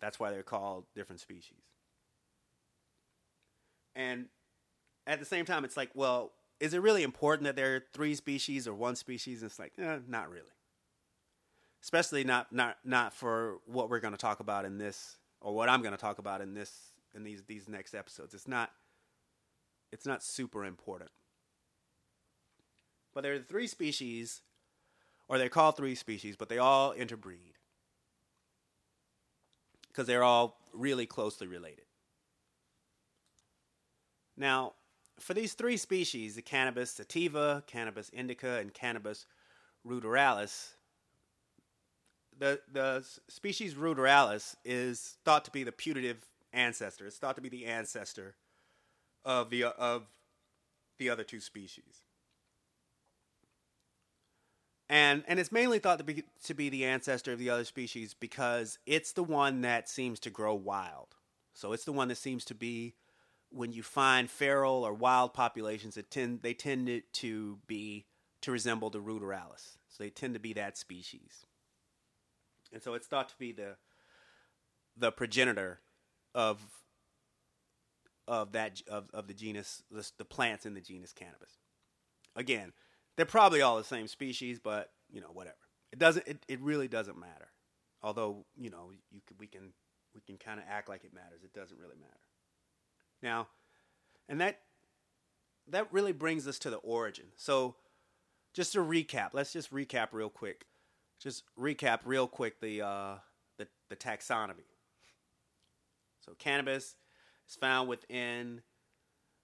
that's 0.00 0.18
why 0.18 0.30
they're 0.30 0.42
called 0.42 0.86
different 0.94 1.20
species. 1.20 1.62
And 3.94 4.26
at 5.06 5.18
the 5.18 5.26
same 5.26 5.44
time, 5.44 5.64
it's 5.64 5.76
like, 5.76 5.90
well, 5.94 6.32
is 6.58 6.74
it 6.74 6.82
really 6.82 7.02
important 7.02 7.44
that 7.44 7.56
there 7.56 7.76
are 7.76 7.84
three 7.92 8.14
species 8.14 8.66
or 8.66 8.74
one 8.74 8.96
species? 8.96 9.42
And 9.42 9.50
it's 9.50 9.58
like, 9.58 9.72
eh, 9.78 9.98
not 10.08 10.30
really 10.30 10.50
especially 11.82 12.24
not 12.24 12.52
not 12.52 12.76
not 12.84 13.12
for 13.12 13.58
what 13.66 13.90
we're 13.90 14.00
going 14.00 14.14
to 14.14 14.18
talk 14.18 14.40
about 14.40 14.64
in 14.64 14.78
this 14.78 15.16
or 15.40 15.54
what 15.54 15.68
I'm 15.68 15.82
going 15.82 15.92
to 15.94 16.00
talk 16.00 16.18
about 16.18 16.40
in 16.40 16.54
this 16.54 16.72
in 17.14 17.24
these 17.24 17.42
these 17.44 17.68
next 17.68 17.94
episodes. 17.94 18.34
It's 18.34 18.48
not 18.48 18.70
it's 19.92 20.06
not 20.06 20.22
super 20.22 20.64
important. 20.64 21.10
But 23.12 23.22
there 23.22 23.34
are 23.34 23.38
three 23.40 23.66
species 23.66 24.42
or 25.28 25.38
they're 25.38 25.48
called 25.48 25.76
three 25.76 25.94
species, 25.94 26.36
but 26.36 26.48
they 26.48 26.58
all 26.58 26.92
interbreed 26.92 27.54
because 29.88 30.06
they're 30.06 30.24
all 30.24 30.58
really 30.72 31.06
closely 31.06 31.46
related. 31.46 31.84
Now, 34.36 34.74
for 35.18 35.34
these 35.34 35.54
three 35.54 35.76
species, 35.76 36.34
the 36.34 36.42
cannabis 36.42 36.92
sativa, 36.92 37.62
cannabis 37.66 38.08
indica, 38.10 38.58
and 38.58 38.72
cannabis 38.72 39.26
ruderalis, 39.86 40.70
the 42.40 42.60
the 42.72 43.06
species 43.28 43.74
Ruderalis 43.74 44.56
is 44.64 45.18
thought 45.24 45.44
to 45.44 45.50
be 45.50 45.62
the 45.62 45.72
putative 45.72 46.26
ancestor. 46.52 47.06
It's 47.06 47.18
thought 47.18 47.36
to 47.36 47.42
be 47.42 47.48
the 47.48 47.66
ancestor 47.66 48.34
of 49.24 49.50
the 49.50 49.64
of 49.64 50.06
the 50.98 51.10
other 51.10 51.22
two 51.22 51.40
species. 51.40 52.02
And 54.88 55.22
and 55.28 55.38
it's 55.38 55.52
mainly 55.52 55.78
thought 55.78 55.98
to 55.98 56.04
be 56.04 56.24
to 56.44 56.54
be 56.54 56.68
the 56.68 56.84
ancestor 56.84 57.32
of 57.32 57.38
the 57.38 57.50
other 57.50 57.64
species 57.64 58.14
because 58.14 58.78
it's 58.86 59.12
the 59.12 59.22
one 59.22 59.60
that 59.60 59.88
seems 59.88 60.18
to 60.20 60.30
grow 60.30 60.54
wild. 60.54 61.14
So 61.54 61.72
it's 61.72 61.84
the 61.84 61.92
one 61.92 62.08
that 62.08 62.16
seems 62.16 62.44
to 62.46 62.54
be 62.54 62.94
when 63.52 63.72
you 63.72 63.82
find 63.82 64.30
feral 64.30 64.84
or 64.84 64.92
wild 64.92 65.34
populations, 65.34 65.96
that 65.96 66.10
tend 66.10 66.42
they 66.42 66.54
tend 66.54 67.02
to, 67.12 67.58
be 67.66 68.06
to 68.42 68.52
resemble 68.52 68.90
the 68.90 69.00
Ruderalis. 69.00 69.76
So 69.88 70.02
they 70.02 70.10
tend 70.10 70.34
to 70.34 70.40
be 70.40 70.52
that 70.54 70.78
species. 70.78 71.46
And 72.72 72.82
so 72.82 72.94
it's 72.94 73.06
thought 73.06 73.28
to 73.30 73.36
be 73.38 73.52
the 73.52 73.76
the 74.96 75.12
progenitor 75.12 75.80
of 76.34 76.60
of 78.28 78.52
that 78.52 78.80
of, 78.88 79.08
of 79.12 79.26
the 79.26 79.34
genus 79.34 79.82
the, 79.90 80.08
the 80.18 80.24
plants 80.24 80.66
in 80.66 80.74
the 80.74 80.80
genus 80.80 81.12
cannabis. 81.12 81.58
Again, 82.36 82.72
they're 83.16 83.26
probably 83.26 83.60
all 83.60 83.76
the 83.76 83.84
same 83.84 84.06
species, 84.06 84.58
but 84.58 84.90
you 85.10 85.20
know 85.20 85.30
whatever. 85.32 85.56
It 85.92 85.98
doesn't. 85.98 86.26
It, 86.26 86.44
it 86.48 86.60
really 86.60 86.88
doesn't 86.88 87.18
matter. 87.18 87.48
Although 88.02 88.44
you 88.56 88.70
know 88.70 88.92
you 89.10 89.20
could, 89.26 89.38
we 89.40 89.46
can 89.46 89.72
we 90.14 90.20
can 90.20 90.36
kind 90.36 90.60
of 90.60 90.66
act 90.68 90.88
like 90.88 91.04
it 91.04 91.12
matters. 91.12 91.42
It 91.44 91.52
doesn't 91.52 91.78
really 91.78 91.96
matter. 91.96 92.20
Now, 93.22 93.48
and 94.28 94.40
that 94.40 94.60
that 95.68 95.92
really 95.92 96.12
brings 96.12 96.46
us 96.46 96.58
to 96.60 96.70
the 96.70 96.76
origin. 96.76 97.26
So, 97.36 97.74
just 98.54 98.72
to 98.72 98.78
recap, 98.78 99.30
let's 99.32 99.52
just 99.52 99.72
recap 99.72 100.08
real 100.12 100.30
quick. 100.30 100.66
Just 101.20 101.44
recap 101.58 102.00
real 102.04 102.26
quick 102.26 102.60
the 102.60 102.82
uh, 102.82 103.14
the, 103.58 103.68
the 103.88 103.96
taxonomy. 103.96 104.66
So, 106.24 106.32
cannabis 106.38 106.96
is 107.48 107.56
found 107.56 107.88
within 107.88 108.62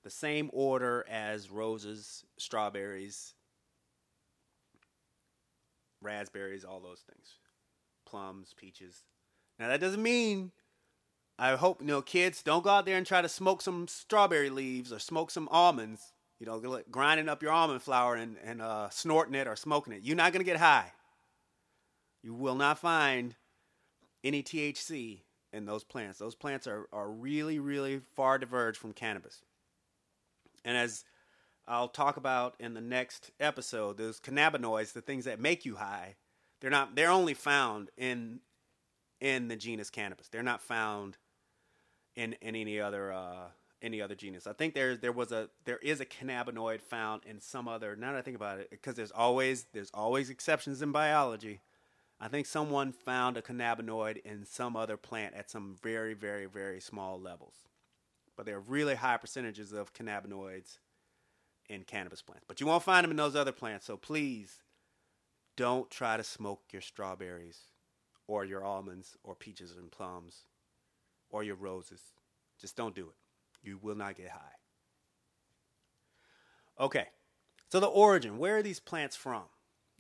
the 0.04 0.11
same 0.11 0.50
order 0.52 1.04
as 1.11 1.50
roses, 1.50 2.25
strawberries, 2.38 3.35
raspberries, 6.00 6.64
all 6.64 6.80
those 6.80 7.00
things, 7.00 7.38
plums, 8.06 8.54
peaches. 8.56 9.02
Now, 9.59 9.68
that 9.68 9.80
doesn't 9.80 10.02
mean 10.02 10.52
I 11.38 11.54
hope 11.56 11.80
you 11.80 11.87
know 11.87 12.02
kids 12.02 12.42
don't 12.42 12.64
go 12.64 12.71
out 12.71 12.87
there 12.87 12.97
and 12.97 13.06
try 13.06 13.21
to 13.21 13.28
smoke 13.28 13.61
some 13.61 13.88
strawberry 13.88 14.50
leaves 14.50 14.92
or 14.92 14.99
smoke 14.99 15.30
some 15.30 15.49
almonds. 15.50 16.12
You 16.38 16.47
know, 16.47 16.83
grinding 16.90 17.28
up 17.28 17.42
your 17.42 17.52
almond 17.52 17.83
flour 17.83 18.14
and 18.14 18.37
and 18.45 18.62
uh, 18.62 18.88
snorting 18.90 19.35
it 19.35 19.47
or 19.47 19.56
smoking 19.56 19.92
it. 19.92 20.02
You're 20.02 20.16
not 20.16 20.33
gonna 20.33 20.45
get 20.45 20.56
high. 20.56 20.92
You 22.26 22.35
will 22.35 22.56
not 22.56 22.80
find 22.80 23.37
any 24.25 24.42
THC 24.42 25.21
in 25.52 25.64
those 25.64 25.85
plants. 25.85 26.18
Those 26.18 26.35
plants 26.35 26.66
are 26.66 26.88
are 26.92 27.09
really 27.09 27.61
really 27.61 28.00
far 28.16 28.37
diverged 28.37 28.78
from 28.78 28.92
cannabis. 28.92 29.42
And 30.64 30.76
as 30.76 31.04
I'll 31.68 31.87
talk 31.87 32.16
about 32.16 32.56
in 32.59 32.75
the 32.75 32.80
next 32.80 33.30
episode, 33.38 33.97
those 33.97 34.18
cannabinoids, 34.18 34.92
the 34.92 35.02
things 35.02 35.26
that 35.26 35.38
make 35.38 35.64
you 35.64 35.76
high, 35.76 36.16
they're 36.61 36.68
not 36.68 36.97
they're 36.97 37.12
only 37.12 37.33
found 37.33 37.92
in 37.97 38.40
in 39.21 39.47
the 39.47 39.54
genus 39.54 39.88
cannabis. 39.88 40.26
They're 40.26 40.42
not 40.42 40.61
found 40.61 41.18
in, 42.16 42.33
in 42.42 42.56
any 42.56 42.80
other 42.80 43.12
uh, 43.12 43.50
any 43.80 44.02
other 44.02 44.16
genus. 44.16 44.49
I 44.49 44.52
think 44.52 44.75
there 44.75 44.97
there 44.97 45.12
was 45.12 45.30
a 45.30 45.49
there 45.64 45.78
is 45.78 46.00
a 46.00 46.04
cannabinoid 46.04 46.80
found 46.80 47.23
in 47.25 47.40
some 47.40 47.68
other. 47.68 47.95
Now 47.95 48.14
that 48.14 48.18
I 48.18 48.23
think 48.23 48.37
about 48.37 48.59
it, 48.59 48.71
because 48.71 48.97
there's 48.97 49.12
always 49.12 49.66
there's 49.73 49.92
always 49.95 50.28
exceptions 50.28 50.83
in 50.83 50.90
biology. 50.90 51.61
I 52.18 52.28
think 52.28 52.46
someone 52.46 52.92
found 52.92 53.37
a 53.37 53.42
cannabinoid 53.42 54.18
in 54.25 54.46
some 54.46 54.75
other 54.75 54.96
plant 54.96 55.35
at 55.35 55.50
some 55.50 55.76
very 55.82 56.14
very 56.14 56.46
very 56.46 56.80
small 56.80 57.20
levels, 57.20 57.54
but 58.37 58.46
there 58.46 58.56
are 58.56 58.61
really 58.61 58.94
high 58.94 59.18
percentages 59.18 59.73
of 59.73 59.92
cannabinoids 59.92 60.78
in 61.68 61.82
cannabis 61.85 62.23
plants. 62.23 62.44
But 62.46 62.61
you 62.61 62.66
won't 62.66 62.82
find 62.82 63.04
them 63.04 63.11
in 63.11 63.16
those 63.16 63.37
other 63.37 63.52
plants. 63.52 63.87
So 63.87 63.96
please 63.96 64.62
don't 65.57 65.90
try 65.90 66.16
to 66.16 66.24
smoke 66.24 66.62
your 66.72 66.83
strawberries 66.83 67.59
or 68.26 68.44
your 68.44 68.64
almonds 68.64 69.16
or 69.22 69.35
peaches 69.35 69.74
and 69.76 69.90
plums 69.90 70.46
or 71.31 71.42
your 71.42 71.57
roses. 71.57 72.00
Just 72.61 72.76
don't 72.76 72.94
do 72.94 73.09
it. 73.09 73.16
You 73.62 73.79
will 73.83 73.96
not 73.96 74.16
get 74.16 74.31
high. 74.31 74.40
Okay, 76.79 77.07
so 77.70 77.81
the 77.81 77.87
origin 77.87 78.38
where 78.38 78.59
are 78.59 78.62
these 78.62 78.81
plants 78.81 79.16
from? 79.16 79.44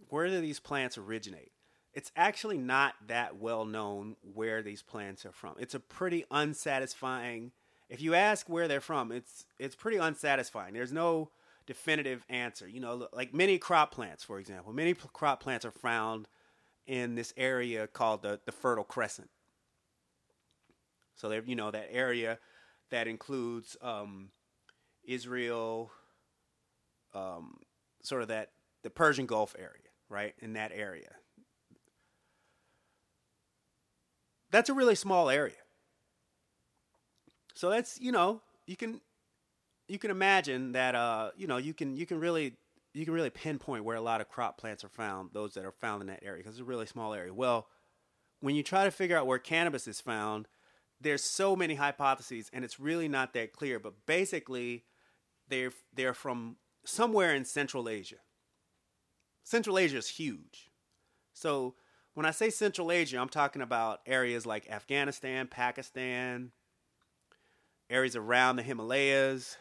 Where 0.08 0.28
do 0.28 0.40
these 0.40 0.60
plants 0.60 0.98
originate? 0.98 1.52
It's 1.96 2.12
actually 2.14 2.58
not 2.58 2.94
that 3.06 3.38
well 3.38 3.64
known 3.64 4.16
where 4.34 4.60
these 4.60 4.82
plants 4.82 5.24
are 5.24 5.32
from. 5.32 5.54
It's 5.58 5.74
a 5.74 5.80
pretty 5.80 6.26
unsatisfying. 6.30 7.52
If 7.88 8.02
you 8.02 8.14
ask 8.14 8.50
where 8.50 8.68
they're 8.68 8.82
from, 8.82 9.10
it's 9.10 9.46
it's 9.58 9.74
pretty 9.74 9.96
unsatisfying. 9.96 10.74
There's 10.74 10.92
no 10.92 11.30
definitive 11.66 12.22
answer. 12.28 12.68
You 12.68 12.80
know, 12.80 13.08
like 13.14 13.32
many 13.32 13.56
crop 13.56 13.92
plants, 13.92 14.22
for 14.22 14.38
example, 14.38 14.74
many 14.74 14.92
crop 14.92 15.42
plants 15.42 15.64
are 15.64 15.70
found 15.70 16.28
in 16.86 17.14
this 17.14 17.32
area 17.34 17.86
called 17.86 18.20
the, 18.20 18.40
the 18.44 18.52
Fertile 18.52 18.84
Crescent. 18.84 19.30
So 21.14 21.30
there, 21.30 21.42
you 21.46 21.56
know 21.56 21.70
that 21.70 21.88
area 21.90 22.38
that 22.90 23.08
includes 23.08 23.74
um, 23.80 24.32
Israel, 25.02 25.90
um, 27.14 27.56
sort 28.02 28.20
of 28.20 28.28
that 28.28 28.50
the 28.82 28.90
Persian 28.90 29.24
Gulf 29.24 29.56
area, 29.58 29.88
right? 30.10 30.34
In 30.40 30.52
that 30.52 30.72
area, 30.74 31.12
that's 34.56 34.70
a 34.70 34.74
really 34.74 34.94
small 34.94 35.28
area. 35.28 35.52
So 37.54 37.68
that's 37.68 38.00
you 38.00 38.10
know 38.10 38.40
you 38.66 38.76
can 38.76 39.02
you 39.86 39.98
can 39.98 40.10
imagine 40.10 40.72
that 40.72 40.94
uh, 40.94 41.30
you 41.36 41.46
know 41.46 41.58
you 41.58 41.74
can 41.74 41.96
you 41.96 42.06
can 42.06 42.18
really 42.18 42.54
you 42.94 43.04
can 43.04 43.12
really 43.12 43.28
pinpoint 43.28 43.84
where 43.84 43.96
a 43.96 44.00
lot 44.00 44.22
of 44.22 44.28
crop 44.30 44.56
plants 44.56 44.82
are 44.82 44.88
found, 44.88 45.30
those 45.34 45.52
that 45.54 45.66
are 45.66 45.72
found 45.72 46.00
in 46.00 46.06
that 46.08 46.22
area, 46.22 46.38
because 46.38 46.54
it's 46.54 46.62
a 46.62 46.64
really 46.64 46.86
small 46.86 47.12
area. 47.12 47.34
Well, 47.34 47.66
when 48.40 48.54
you 48.54 48.62
try 48.62 48.84
to 48.84 48.90
figure 48.90 49.18
out 49.18 49.26
where 49.26 49.38
cannabis 49.38 49.86
is 49.86 50.00
found, 50.00 50.48
there's 50.98 51.22
so 51.22 51.54
many 51.54 51.74
hypotheses 51.74 52.48
and 52.54 52.64
it's 52.64 52.80
really 52.80 53.08
not 53.08 53.34
that 53.34 53.52
clear 53.52 53.78
but 53.78 54.06
basically 54.06 54.84
they're 55.48 55.72
they're 55.94 56.14
from 56.14 56.56
somewhere 56.86 57.34
in 57.34 57.44
central 57.44 57.86
asia 57.86 58.16
central 59.42 59.78
asia 59.78 59.98
is 59.98 60.08
huge 60.08 60.70
so 61.34 61.74
when 62.16 62.26
i 62.26 62.30
say 62.30 62.50
central 62.50 62.90
asia 62.90 63.18
i'm 63.18 63.28
talking 63.28 63.62
about 63.62 64.00
areas 64.06 64.44
like 64.44 64.68
afghanistan 64.68 65.46
pakistan 65.46 66.50
areas 67.88 68.16
around 68.16 68.56
the 68.56 68.62
himalayas 68.62 69.56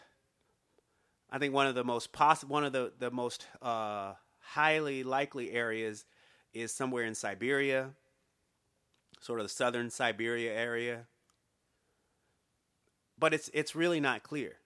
i 1.30 1.38
think 1.38 1.54
one 1.54 1.68
of 1.68 1.76
the 1.76 1.84
most 1.84 2.12
possible 2.12 2.54
one 2.54 2.64
of 2.64 2.74
the, 2.74 2.92
the 2.98 3.12
most 3.12 3.46
uh, 3.62 4.14
highly 4.40 5.04
likely 5.04 5.52
areas 5.52 6.06
is 6.54 6.72
somewhere 6.72 7.04
in 7.04 7.14
siberia 7.14 7.92
sort 9.22 9.40
of 9.40 9.46
the 9.46 9.50
southern 9.50 9.90
siberia 9.90 10.52
area 10.52 11.06
but 13.18 13.34
it's 13.34 13.50
it's 13.54 13.76
really 13.76 14.00
not 14.00 14.24
clear. 14.24 14.58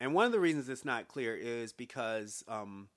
And 0.00 0.14
one 0.14 0.26
of 0.26 0.32
the 0.32 0.40
reasons 0.40 0.68
it's 0.68 0.84
not 0.84 1.08
clear 1.08 1.34
is 1.34 1.72
because 1.72 2.44
um, 2.48 2.88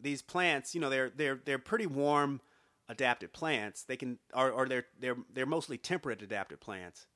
these 0.00 0.22
plants, 0.22 0.74
you 0.74 0.80
know, 0.80 0.90
they're 0.90 1.10
they're 1.14 1.40
they're 1.44 1.58
pretty 1.58 1.86
warm 1.86 2.40
adapted 2.88 3.32
plants. 3.32 3.82
They 3.82 3.96
can 3.96 4.18
or, 4.34 4.50
or 4.50 4.68
they're 4.68 4.86
they're 4.98 5.16
they're 5.32 5.46
mostly 5.46 5.78
temperate 5.78 6.22
adapted 6.22 6.60
plants. 6.60 7.06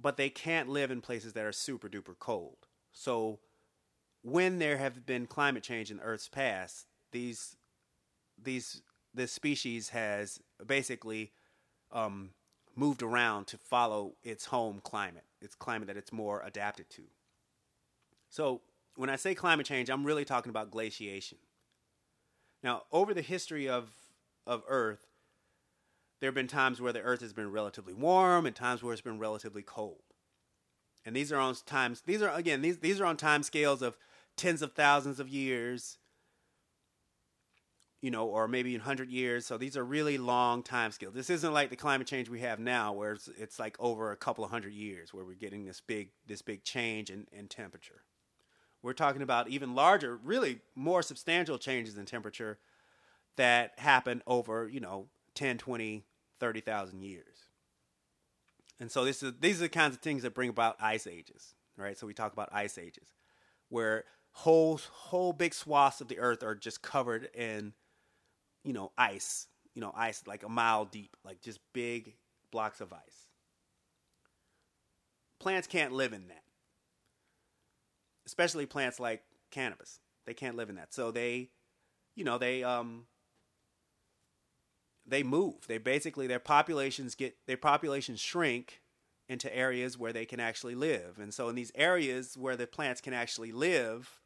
But 0.00 0.16
they 0.16 0.28
can't 0.28 0.68
live 0.68 0.90
in 0.90 1.00
places 1.00 1.32
that 1.32 1.46
are 1.46 1.52
super 1.52 1.88
duper 1.88 2.18
cold. 2.18 2.66
So 2.92 3.40
when 4.22 4.58
there 4.58 4.78
have 4.78 5.06
been 5.06 5.26
climate 5.26 5.62
change 5.62 5.90
in 5.90 6.00
Earth's 6.00 6.28
past, 6.28 6.86
these 7.12 7.56
these 8.42 8.82
this 9.14 9.32
species 9.32 9.90
has 9.90 10.40
basically 10.66 11.32
um, 11.92 12.30
moved 12.74 13.02
around 13.02 13.46
to 13.46 13.58
follow 13.58 14.14
its 14.22 14.46
home 14.46 14.80
climate, 14.82 15.24
its 15.40 15.54
climate 15.54 15.86
that 15.86 15.96
it's 15.96 16.12
more 16.12 16.42
adapted 16.44 16.90
to. 16.90 17.02
So, 18.28 18.62
when 18.96 19.10
I 19.10 19.16
say 19.16 19.34
climate 19.34 19.66
change, 19.66 19.88
I'm 19.90 20.04
really 20.04 20.24
talking 20.24 20.50
about 20.50 20.70
glaciation. 20.70 21.38
Now, 22.64 22.84
over 22.90 23.12
the 23.12 23.22
history 23.22 23.68
of, 23.68 23.90
of 24.46 24.62
Earth, 24.66 25.06
there 26.20 26.28
have 26.28 26.34
been 26.34 26.48
times 26.48 26.80
where 26.80 26.94
the 26.94 27.02
Earth 27.02 27.20
has 27.20 27.34
been 27.34 27.52
relatively 27.52 27.92
warm 27.92 28.46
and 28.46 28.56
times 28.56 28.82
where 28.82 28.94
it's 28.94 29.02
been 29.02 29.18
relatively 29.18 29.62
cold. 29.62 30.00
And 31.04 31.14
these 31.14 31.30
are 31.30 31.38
on 31.38 31.54
times 31.66 32.00
these 32.06 32.22
are 32.22 32.30
again 32.30 32.62
these 32.62 32.78
these 32.78 32.98
are 32.98 33.04
on 33.04 33.18
time 33.18 33.42
scales 33.42 33.82
of 33.82 33.98
tens 34.38 34.62
of 34.62 34.72
thousands 34.72 35.20
of 35.20 35.28
years 35.28 35.98
you 38.00 38.10
know, 38.10 38.26
or 38.26 38.46
maybe 38.46 38.74
in 38.74 38.82
100 38.82 39.08
years. 39.08 39.46
So 39.46 39.56
these 39.56 39.78
are 39.78 39.84
really 39.84 40.18
long 40.18 40.62
time 40.62 40.90
scales. 40.90 41.14
This 41.14 41.30
isn't 41.30 41.54
like 41.54 41.70
the 41.70 41.76
climate 41.76 42.06
change 42.06 42.28
we 42.28 42.40
have 42.40 42.58
now 42.58 42.92
where 42.92 43.12
it's, 43.12 43.30
it's 43.38 43.58
like 43.58 43.76
over 43.78 44.12
a 44.12 44.16
couple 44.16 44.44
of 44.44 44.50
hundred 44.50 44.74
years 44.74 45.14
where 45.14 45.24
we're 45.24 45.32
getting 45.34 45.64
this 45.64 45.80
big 45.80 46.10
this 46.26 46.42
big 46.42 46.64
change 46.64 47.08
in, 47.08 47.26
in 47.32 47.48
temperature. 47.48 48.02
We're 48.84 48.92
talking 48.92 49.22
about 49.22 49.48
even 49.48 49.74
larger, 49.74 50.14
really 50.14 50.60
more 50.74 51.02
substantial 51.02 51.56
changes 51.56 51.96
in 51.96 52.04
temperature 52.04 52.58
that 53.36 53.72
happen 53.78 54.22
over, 54.26 54.68
you 54.68 54.78
know, 54.78 55.06
10, 55.34 55.56
20, 55.56 56.04
30,000 56.38 57.00
years. 57.00 57.48
And 58.78 58.92
so 58.92 59.06
this 59.06 59.22
is 59.22 59.32
these 59.40 59.60
are 59.60 59.64
the 59.64 59.68
kinds 59.70 59.94
of 59.94 60.02
things 60.02 60.22
that 60.22 60.34
bring 60.34 60.50
about 60.50 60.76
ice 60.80 61.06
ages, 61.06 61.54
right? 61.78 61.96
So 61.96 62.06
we 62.06 62.12
talk 62.12 62.34
about 62.34 62.50
ice 62.52 62.76
ages 62.76 63.14
where 63.70 64.04
whole 64.32 64.78
whole 64.92 65.32
big 65.32 65.54
swaths 65.54 66.02
of 66.02 66.08
the 66.08 66.18
earth 66.18 66.42
are 66.42 66.54
just 66.54 66.82
covered 66.82 67.30
in 67.34 67.72
you 68.64 68.74
know, 68.74 68.92
ice, 68.98 69.46
you 69.74 69.80
know, 69.80 69.92
ice 69.96 70.22
like 70.26 70.42
a 70.42 70.48
mile 70.48 70.84
deep, 70.84 71.16
like 71.24 71.40
just 71.40 71.58
big 71.72 72.16
blocks 72.50 72.82
of 72.82 72.92
ice. 72.92 73.28
Plants 75.38 75.66
can't 75.66 75.92
live 75.92 76.12
in 76.12 76.28
that. 76.28 76.43
Especially 78.26 78.66
plants 78.66 78.98
like 78.98 79.22
cannabis. 79.50 80.00
They 80.26 80.34
can't 80.34 80.56
live 80.56 80.70
in 80.70 80.76
that. 80.76 80.94
So 80.94 81.10
they, 81.10 81.50
you 82.14 82.24
know, 82.24 82.38
they 82.38 82.62
um 82.62 83.06
they 85.06 85.22
move. 85.22 85.66
They 85.66 85.78
basically 85.78 86.26
their 86.26 86.38
populations 86.38 87.14
get 87.14 87.36
their 87.46 87.56
populations 87.56 88.20
shrink 88.20 88.80
into 89.28 89.54
areas 89.54 89.98
where 89.98 90.12
they 90.12 90.24
can 90.24 90.40
actually 90.40 90.74
live. 90.74 91.18
And 91.18 91.32
so 91.32 91.48
in 91.48 91.54
these 91.54 91.72
areas 91.74 92.36
where 92.36 92.56
the 92.56 92.66
plants 92.66 93.00
can 93.00 93.14
actually 93.14 93.52
live 93.52 94.20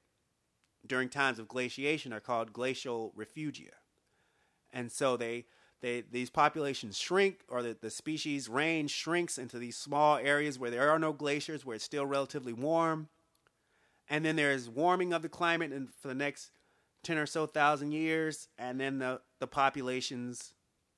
during 0.87 1.09
times 1.09 1.39
of 1.39 1.49
glaciation 1.49 2.13
are 2.13 2.21
called 2.21 2.53
glacial 2.53 3.13
refugia. 3.17 3.75
And 4.73 4.91
so 4.91 5.17
they 5.17 5.47
they 5.81 6.03
these 6.03 6.31
populations 6.31 6.99
shrink 6.99 7.41
or 7.49 7.63
the, 7.63 7.77
the 7.81 7.91
species 7.91 8.49
range 8.49 8.91
shrinks 8.91 9.39
into 9.39 9.59
these 9.59 9.77
small 9.77 10.17
areas 10.17 10.59
where 10.59 10.71
there 10.71 10.91
are 10.91 10.99
no 10.99 11.13
glaciers, 11.13 11.65
where 11.65 11.77
it's 11.77 11.85
still 11.85 12.07
relatively 12.07 12.53
warm. 12.53 13.09
And 14.11 14.25
then 14.25 14.37
there's 14.37 14.68
warming 14.68 15.12
of 15.12 15.23
the 15.23 15.29
climate 15.29 15.73
and 15.73 15.88
for 16.01 16.09
the 16.09 16.14
next 16.14 16.51
10 17.05 17.18
or 17.18 17.27
so 17.27 17.47
thousand 17.47 17.92
years, 17.92 18.49
and 18.59 18.81
then 18.81 18.99
the, 18.99 19.21
the 19.38 19.47
populations 19.47 20.55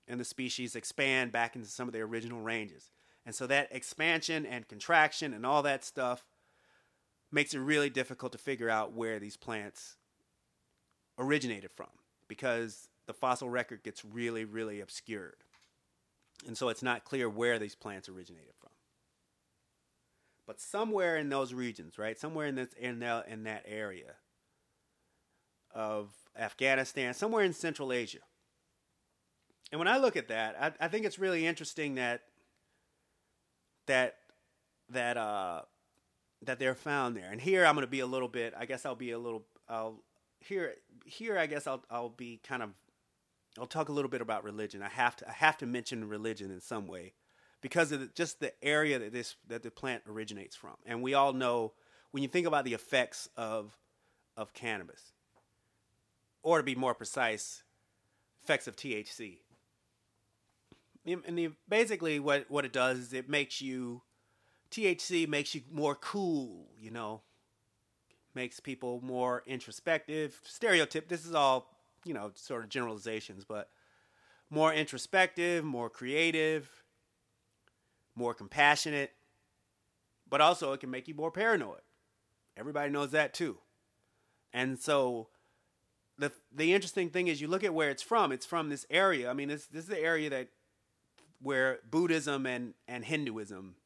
and 0.08 0.18
the 0.18 0.24
species 0.24 0.74
expand 0.74 1.32
back 1.32 1.54
into 1.54 1.68
some 1.68 1.88
of 1.88 1.92
their 1.92 2.04
original 2.04 2.40
ranges. 2.40 2.90
And 3.26 3.34
so 3.34 3.46
that 3.46 3.68
expansion 3.70 4.46
and 4.46 4.66
contraction 4.66 5.34
and 5.34 5.44
all 5.44 5.62
that 5.62 5.84
stuff 5.84 6.24
makes 7.30 7.54
it 7.54 7.60
really 7.60 7.90
difficult 7.90 8.32
to 8.32 8.38
figure 8.38 8.70
out 8.70 8.92
where 8.92 9.18
these 9.18 9.36
plants 9.36 9.96
originated 11.18 11.70
from 11.70 11.86
because 12.28 12.88
the 13.06 13.14
fossil 13.14 13.48
record 13.48 13.82
gets 13.82 14.04
really, 14.04 14.44
really 14.44 14.80
obscured. 14.80 15.36
And 16.46 16.56
so 16.56 16.70
it's 16.70 16.82
not 16.82 17.04
clear 17.04 17.28
where 17.28 17.58
these 17.58 17.74
plants 17.74 18.08
originated. 18.08 18.54
But 20.50 20.60
somewhere 20.60 21.16
in 21.16 21.28
those 21.28 21.54
regions, 21.54 21.96
right? 21.96 22.18
Somewhere 22.18 22.48
in 22.48 22.56
this 22.56 22.70
in 22.76 22.98
that, 22.98 23.28
in 23.28 23.44
that 23.44 23.64
area 23.68 24.16
of 25.72 26.08
Afghanistan, 26.36 27.14
somewhere 27.14 27.44
in 27.44 27.52
Central 27.52 27.92
Asia. 27.92 28.18
And 29.70 29.78
when 29.78 29.86
I 29.86 29.98
look 29.98 30.16
at 30.16 30.26
that, 30.26 30.56
I, 30.60 30.86
I 30.86 30.88
think 30.88 31.06
it's 31.06 31.20
really 31.20 31.46
interesting 31.46 31.94
that 31.94 32.22
that 33.86 34.16
that 34.88 35.16
uh 35.16 35.62
that 36.42 36.58
they're 36.58 36.74
found 36.74 37.16
there. 37.16 37.30
And 37.30 37.40
here 37.40 37.64
I'm 37.64 37.76
going 37.76 37.86
to 37.86 37.90
be 37.90 38.00
a 38.00 38.06
little 38.06 38.26
bit. 38.26 38.52
I 38.58 38.66
guess 38.66 38.84
I'll 38.84 38.96
be 38.96 39.12
a 39.12 39.20
little. 39.20 39.44
I'll 39.68 40.02
here 40.40 40.74
here. 41.04 41.38
I 41.38 41.46
guess 41.46 41.68
I'll 41.68 41.84
I'll 41.88 42.08
be 42.08 42.40
kind 42.42 42.64
of 42.64 42.70
I'll 43.56 43.66
talk 43.66 43.88
a 43.88 43.92
little 43.92 44.10
bit 44.10 44.20
about 44.20 44.42
religion. 44.42 44.82
I 44.82 44.88
have 44.88 45.14
to 45.18 45.28
I 45.28 45.32
have 45.32 45.58
to 45.58 45.66
mention 45.66 46.08
religion 46.08 46.50
in 46.50 46.60
some 46.60 46.88
way 46.88 47.12
because 47.60 47.92
of 47.92 48.00
the, 48.00 48.06
just 48.14 48.40
the 48.40 48.52
area 48.64 48.98
that 48.98 49.12
this 49.12 49.36
that 49.48 49.62
the 49.62 49.70
plant 49.70 50.02
originates 50.08 50.56
from. 50.56 50.74
And 50.86 51.02
we 51.02 51.14
all 51.14 51.32
know 51.32 51.72
when 52.10 52.22
you 52.22 52.28
think 52.28 52.46
about 52.46 52.64
the 52.64 52.74
effects 52.74 53.28
of 53.36 53.76
of 54.36 54.52
cannabis, 54.52 55.12
or 56.42 56.58
to 56.58 56.64
be 56.64 56.74
more 56.74 56.94
precise, 56.94 57.62
effects 58.42 58.66
of 58.66 58.76
THC. 58.76 59.38
And 61.06 61.38
the, 61.38 61.50
basically, 61.68 62.20
what 62.20 62.46
what 62.50 62.64
it 62.64 62.72
does 62.72 62.98
is 62.98 63.12
it 63.12 63.28
makes 63.28 63.60
you 63.60 64.02
THC 64.70 65.28
makes 65.28 65.54
you 65.54 65.62
more 65.70 65.94
cool. 65.94 66.68
You 66.78 66.90
know, 66.90 67.22
makes 68.34 68.60
people 68.60 69.00
more 69.02 69.42
introspective. 69.46 70.40
Stereotype. 70.44 71.08
This 71.08 71.26
is 71.26 71.34
all 71.34 71.80
you 72.04 72.14
know, 72.14 72.30
sort 72.34 72.62
of 72.64 72.68
generalizations, 72.68 73.44
but 73.44 73.68
more 74.48 74.72
introspective, 74.72 75.64
more 75.64 75.90
creative, 75.90 76.79
more 78.14 78.34
compassionate, 78.34 79.12
but 80.28 80.40
also 80.40 80.72
it 80.72 80.80
can 80.80 80.90
make 80.90 81.08
you 81.08 81.14
more 81.14 81.30
paranoid. 81.30 81.80
Everybody 82.56 82.90
knows 82.90 83.12
that 83.12 83.34
too. 83.34 83.58
And 84.52 84.78
so 84.78 85.28
the 86.18 86.32
the 86.52 86.74
interesting 86.74 87.10
thing 87.10 87.28
is 87.28 87.40
you 87.40 87.48
look 87.48 87.64
at 87.64 87.74
where 87.74 87.90
it's 87.90 88.02
from. 88.02 88.32
It's 88.32 88.46
from 88.46 88.68
this 88.68 88.86
area. 88.90 89.30
I 89.30 89.32
mean, 89.32 89.48
this 89.48 89.66
this 89.66 89.84
is 89.84 89.88
the 89.88 90.00
area 90.00 90.30
that 90.30 90.48
where 91.40 91.78
Buddhism 91.88 92.46
and 92.46 92.74
and 92.88 93.04
Hinduism, 93.04 93.76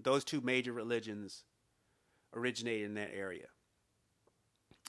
those 0.00 0.24
two 0.24 0.40
major 0.40 0.72
religions, 0.72 1.44
originated 2.34 2.86
in 2.86 2.94
that 2.94 3.10
area 3.14 3.46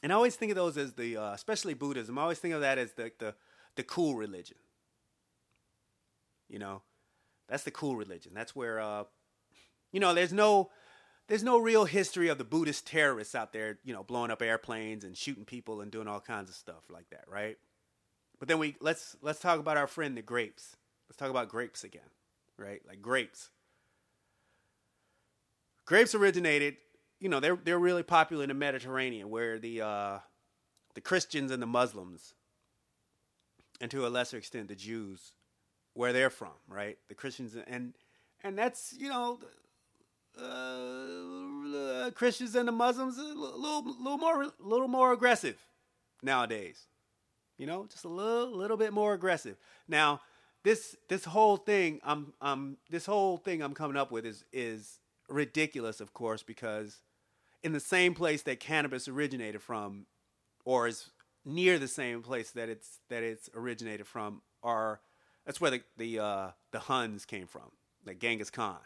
and 0.05 0.11
I 0.11 0.15
always 0.15 0.35
think 0.35 0.51
of 0.51 0.55
those 0.55 0.77
as 0.77 0.93
the, 0.93 1.17
uh, 1.17 1.33
especially 1.33 1.73
Buddhism. 1.73 2.19
I 2.19 2.21
always 2.21 2.37
think 2.37 2.53
of 2.53 2.61
that 2.61 2.77
as 2.77 2.91
the, 2.93 3.11
the 3.17 3.33
the 3.75 3.81
cool 3.81 4.15
religion. 4.15 4.57
You 6.47 6.59
know, 6.59 6.83
that's 7.47 7.63
the 7.63 7.71
cool 7.71 7.95
religion. 7.95 8.33
That's 8.33 8.55
where, 8.55 8.79
uh, 8.79 9.03
you 9.91 9.99
know, 9.99 10.13
there's 10.13 10.33
no 10.33 10.71
there's 11.27 11.43
no 11.43 11.57
real 11.57 11.85
history 11.85 12.27
of 12.27 12.37
the 12.37 12.43
Buddhist 12.43 12.85
terrorists 12.85 13.33
out 13.33 13.51
there, 13.51 13.79
you 13.83 13.93
know, 13.93 14.03
blowing 14.03 14.29
up 14.29 14.41
airplanes 14.41 15.03
and 15.03 15.17
shooting 15.17 15.45
people 15.45 15.81
and 15.81 15.91
doing 15.91 16.07
all 16.07 16.19
kinds 16.19 16.49
of 16.49 16.55
stuff 16.55 16.83
like 16.89 17.09
that, 17.09 17.25
right? 17.27 17.57
But 18.39 18.47
then 18.47 18.59
we 18.59 18.75
let's 18.79 19.15
let's 19.21 19.39
talk 19.39 19.59
about 19.59 19.77
our 19.77 19.87
friend 19.87 20.17
the 20.17 20.21
grapes. 20.21 20.75
Let's 21.09 21.17
talk 21.17 21.29
about 21.29 21.49
grapes 21.49 21.83
again, 21.83 22.09
right? 22.57 22.81
Like 22.87 23.01
grapes. 23.01 23.49
Grapes 25.85 26.15
originated 26.15 26.77
you 27.19 27.29
know 27.29 27.39
they're 27.39 27.55
they're 27.55 27.79
really 27.79 28.03
popular 28.03 28.43
in 28.43 28.49
the 28.49 28.55
Mediterranean, 28.55 29.29
where 29.29 29.59
the 29.59 29.81
uh, 29.81 30.19
the 30.93 31.01
Christians 31.01 31.51
and 31.51 31.61
the 31.61 31.67
Muslims, 31.67 32.33
and 33.79 33.89
to 33.91 34.05
a 34.05 34.09
lesser 34.09 34.37
extent 34.37 34.67
the 34.67 34.75
Jews, 34.75 35.33
where 35.95 36.13
they're 36.13 36.29
from, 36.29 36.53
right? 36.69 36.99
The 37.07 37.15
Christians 37.15 37.57
and 37.67 37.95
and 38.43 38.57
that's 38.57 38.93
you 38.95 39.09
know. 39.09 39.39
Uh, 40.37 42.11
Christians 42.11 42.55
and 42.55 42.67
the 42.67 42.71
Muslims 42.73 43.17
a 43.17 43.21
little, 43.21 43.83
little 43.85 44.17
more, 44.17 44.51
little 44.59 44.89
more 44.89 45.13
aggressive 45.13 45.55
nowadays. 46.21 46.87
You 47.57 47.67
know, 47.67 47.85
just 47.89 48.03
a 48.03 48.09
little, 48.09 48.51
little 48.51 48.75
bit 48.75 48.91
more 48.91 49.13
aggressive. 49.13 49.55
Now, 49.87 50.19
this, 50.63 50.97
this 51.07 51.23
whole 51.23 51.55
thing, 51.55 52.01
I'm, 52.03 52.33
um, 52.41 52.77
this 52.89 53.05
whole 53.05 53.37
thing 53.37 53.61
I'm 53.61 53.73
coming 53.73 53.95
up 53.95 54.11
with 54.11 54.25
is, 54.25 54.43
is 54.51 54.99
ridiculous, 55.29 56.01
of 56.01 56.13
course, 56.13 56.43
because 56.43 56.99
in 57.63 57.71
the 57.71 57.79
same 57.79 58.13
place 58.13 58.41
that 58.41 58.59
cannabis 58.59 59.07
originated 59.07 59.61
from, 59.61 60.05
or 60.65 60.87
is 60.87 61.11
near 61.45 61.79
the 61.79 61.87
same 61.87 62.21
place 62.23 62.51
that 62.51 62.67
it's 62.67 62.99
that 63.09 63.23
it's 63.23 63.49
originated 63.55 64.05
from, 64.05 64.41
are 64.63 64.99
that's 65.45 65.61
where 65.61 65.71
the 65.71 65.81
the 65.97 66.19
uh, 66.19 66.47
the 66.71 66.79
Huns 66.79 67.25
came 67.25 67.47
from, 67.47 67.71
like 68.05 68.19
Genghis 68.19 68.49
Khan. 68.49 68.77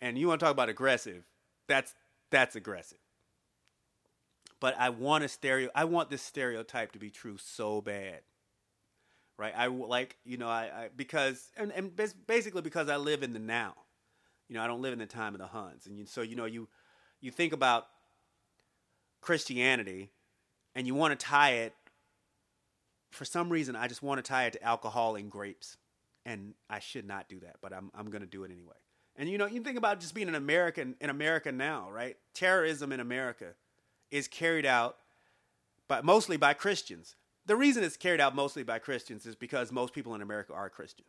And 0.00 0.16
you 0.16 0.28
want 0.28 0.40
to 0.40 0.44
talk 0.44 0.52
about 0.52 0.68
aggressive? 0.68 1.24
That's 1.66 1.94
that's 2.30 2.56
aggressive. 2.56 2.98
But 4.60 4.74
I 4.78 4.90
want 4.90 5.24
a 5.24 5.28
stereo. 5.28 5.70
I 5.74 5.84
want 5.84 6.10
this 6.10 6.22
stereotype 6.22 6.92
to 6.92 6.98
be 6.98 7.10
true 7.10 7.36
so 7.38 7.80
bad 7.80 8.20
right? 9.38 9.54
I 9.56 9.68
like 9.68 10.16
you 10.24 10.36
know 10.36 10.48
I, 10.48 10.62
I 10.64 10.88
because 10.94 11.50
and, 11.56 11.72
and 11.72 11.92
basically 12.26 12.60
because 12.60 12.88
I 12.88 12.96
live 12.96 13.22
in 13.22 13.32
the 13.32 13.38
now. 13.38 13.74
You 14.48 14.54
know, 14.54 14.62
I 14.62 14.66
don't 14.66 14.80
live 14.80 14.94
in 14.94 14.98
the 14.98 15.06
time 15.06 15.34
of 15.34 15.40
the 15.40 15.46
Huns, 15.46 15.86
and 15.86 15.98
you, 15.98 16.06
so 16.06 16.22
you 16.22 16.34
know 16.34 16.44
you 16.44 16.68
you 17.20 17.30
think 17.30 17.52
about 17.52 17.86
Christianity 19.20 20.10
and 20.74 20.86
you 20.86 20.94
want 20.94 21.18
to 21.18 21.26
tie 21.26 21.52
it 21.52 21.74
for 23.10 23.24
some 23.24 23.50
reason 23.50 23.76
I 23.76 23.88
just 23.88 24.02
want 24.02 24.18
to 24.18 24.28
tie 24.28 24.46
it 24.46 24.54
to 24.54 24.62
alcohol 24.62 25.16
and 25.16 25.30
grapes. 25.30 25.76
And 26.26 26.54
I 26.68 26.78
should 26.78 27.06
not 27.06 27.28
do 27.28 27.40
that, 27.40 27.56
but 27.62 27.72
I'm 27.72 27.90
I'm 27.94 28.10
going 28.10 28.20
to 28.20 28.26
do 28.26 28.44
it 28.44 28.50
anyway. 28.50 28.76
And 29.16 29.28
you 29.28 29.38
know, 29.38 29.46
you 29.46 29.62
think 29.62 29.78
about 29.78 30.00
just 30.00 30.14
being 30.14 30.28
an 30.28 30.34
American 30.34 30.94
in 31.00 31.10
America 31.10 31.50
now, 31.50 31.90
right? 31.90 32.16
Terrorism 32.34 32.92
in 32.92 33.00
America 33.00 33.54
is 34.10 34.28
carried 34.28 34.66
out 34.66 34.98
but 35.88 36.04
mostly 36.04 36.36
by 36.36 36.52
Christians. 36.52 37.16
The 37.46 37.56
reason 37.56 37.82
it's 37.82 37.96
carried 37.96 38.20
out 38.20 38.34
mostly 38.34 38.62
by 38.62 38.78
Christians 38.78 39.24
is 39.24 39.34
because 39.34 39.72
most 39.72 39.94
people 39.94 40.14
in 40.14 40.20
America 40.20 40.52
are 40.52 40.68
Christians. 40.68 41.08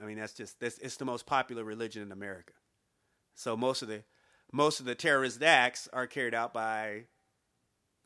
I 0.00 0.04
mean, 0.04 0.18
that's 0.18 0.34
just 0.34 0.60
this 0.60 0.78
it's 0.78 0.96
the 0.96 1.04
most 1.04 1.24
popular 1.24 1.64
religion 1.64 2.02
in 2.02 2.12
America. 2.12 2.52
So 3.34 3.56
most 3.56 3.80
of 3.80 3.88
the 3.88 4.02
most 4.52 4.80
of 4.80 4.86
the 4.86 4.94
terrorist 4.94 5.42
acts 5.42 5.88
are 5.92 6.06
carried 6.06 6.34
out 6.34 6.52
by 6.52 7.04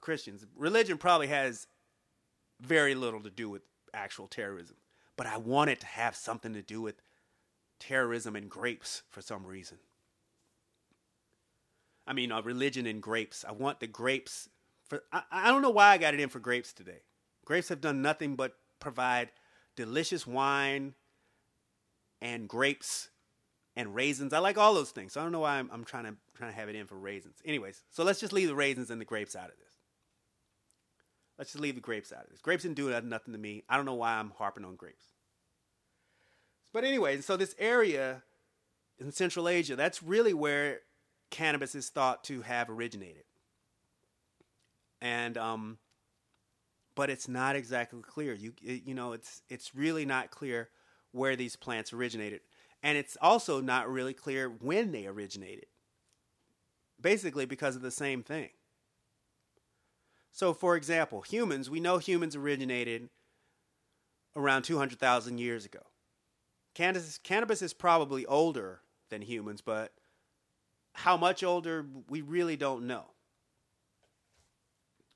Christians. 0.00 0.46
Religion 0.56 0.96
probably 0.96 1.26
has 1.26 1.66
very 2.60 2.94
little 2.94 3.22
to 3.22 3.30
do 3.30 3.48
with 3.48 3.62
actual 3.94 4.26
terrorism, 4.26 4.76
but 5.16 5.26
I 5.26 5.36
want 5.36 5.70
it 5.70 5.80
to 5.80 5.86
have 5.86 6.16
something 6.16 6.52
to 6.54 6.62
do 6.62 6.80
with 6.80 7.00
terrorism 7.78 8.36
and 8.36 8.50
grapes 8.50 9.02
for 9.08 9.22
some 9.22 9.46
reason. 9.46 9.78
I 12.06 12.12
mean, 12.12 12.32
uh, 12.32 12.40
religion 12.42 12.86
and 12.86 13.02
grapes. 13.02 13.44
I 13.46 13.52
want 13.52 13.80
the 13.80 13.86
grapes 13.86 14.48
for 14.88 15.04
I, 15.12 15.22
I 15.30 15.48
don't 15.48 15.62
know 15.62 15.70
why 15.70 15.88
I 15.90 15.98
got 15.98 16.14
it 16.14 16.20
in 16.20 16.28
for 16.28 16.40
grapes 16.40 16.72
today. 16.72 17.02
Grapes 17.44 17.68
have 17.68 17.80
done 17.80 18.02
nothing 18.02 18.34
but 18.34 18.56
provide 18.80 19.30
delicious 19.76 20.26
wine 20.26 20.94
and 22.20 22.48
grapes 22.48 23.10
and 23.76 23.94
raisins. 23.94 24.32
I 24.32 24.38
like 24.38 24.58
all 24.58 24.74
those 24.74 24.90
things. 24.90 25.12
So 25.12 25.20
I 25.20 25.22
don't 25.22 25.32
know 25.32 25.40
why 25.40 25.58
I'm, 25.58 25.70
I'm 25.72 25.84
trying 25.84 26.04
to 26.04 26.14
trying 26.36 26.50
to 26.50 26.56
have 26.56 26.68
it 26.68 26.74
in 26.74 26.86
for 26.86 26.96
raisins. 26.96 27.36
Anyways, 27.44 27.82
so 27.90 28.02
let's 28.04 28.20
just 28.20 28.32
leave 28.32 28.48
the 28.48 28.54
raisins 28.54 28.90
and 28.90 29.00
the 29.00 29.04
grapes 29.04 29.36
out 29.36 29.50
of 29.50 29.56
this. 29.58 29.67
Let's 31.38 31.52
just 31.52 31.62
leave 31.62 31.76
the 31.76 31.80
grapes 31.80 32.12
out 32.12 32.24
of 32.24 32.30
this. 32.30 32.40
Grapes 32.40 32.64
didn't 32.64 32.76
do 32.76 32.90
nothing 33.02 33.32
to 33.32 33.38
me. 33.38 33.62
I 33.68 33.76
don't 33.76 33.86
know 33.86 33.94
why 33.94 34.14
I'm 34.14 34.30
harping 34.30 34.64
on 34.64 34.74
grapes. 34.74 35.06
But 36.72 36.84
anyway, 36.84 37.20
so 37.20 37.36
this 37.36 37.54
area 37.58 38.22
in 38.98 39.12
Central 39.12 39.48
Asia, 39.48 39.76
that's 39.76 40.02
really 40.02 40.34
where 40.34 40.80
cannabis 41.30 41.74
is 41.74 41.88
thought 41.88 42.24
to 42.24 42.42
have 42.42 42.68
originated. 42.68 43.24
And 45.00 45.38
um, 45.38 45.78
but 46.96 47.10
it's 47.10 47.28
not 47.28 47.54
exactly 47.54 48.00
clear. 48.02 48.34
You 48.34 48.52
it, 48.60 48.82
you 48.84 48.94
know, 48.94 49.12
it's 49.12 49.42
it's 49.48 49.74
really 49.74 50.04
not 50.04 50.32
clear 50.32 50.70
where 51.12 51.36
these 51.36 51.54
plants 51.54 51.92
originated, 51.92 52.40
and 52.82 52.98
it's 52.98 53.16
also 53.22 53.60
not 53.60 53.88
really 53.88 54.14
clear 54.14 54.48
when 54.48 54.90
they 54.90 55.06
originated. 55.06 55.66
Basically, 57.00 57.46
because 57.46 57.76
of 57.76 57.82
the 57.82 57.92
same 57.92 58.24
thing. 58.24 58.48
So, 60.32 60.54
for 60.54 60.76
example, 60.76 61.22
humans, 61.22 61.68
we 61.68 61.80
know 61.80 61.98
humans 61.98 62.36
originated 62.36 63.08
around 64.36 64.62
200,000 64.62 65.38
years 65.38 65.64
ago. 65.64 65.80
Cannabis, 66.74 67.18
cannabis 67.18 67.60
is 67.60 67.72
probably 67.72 68.24
older 68.26 68.80
than 69.10 69.22
humans, 69.22 69.60
but 69.60 69.92
how 70.92 71.16
much 71.16 71.42
older, 71.42 71.86
we 72.08 72.20
really 72.20 72.56
don't 72.56 72.86
know. 72.86 73.04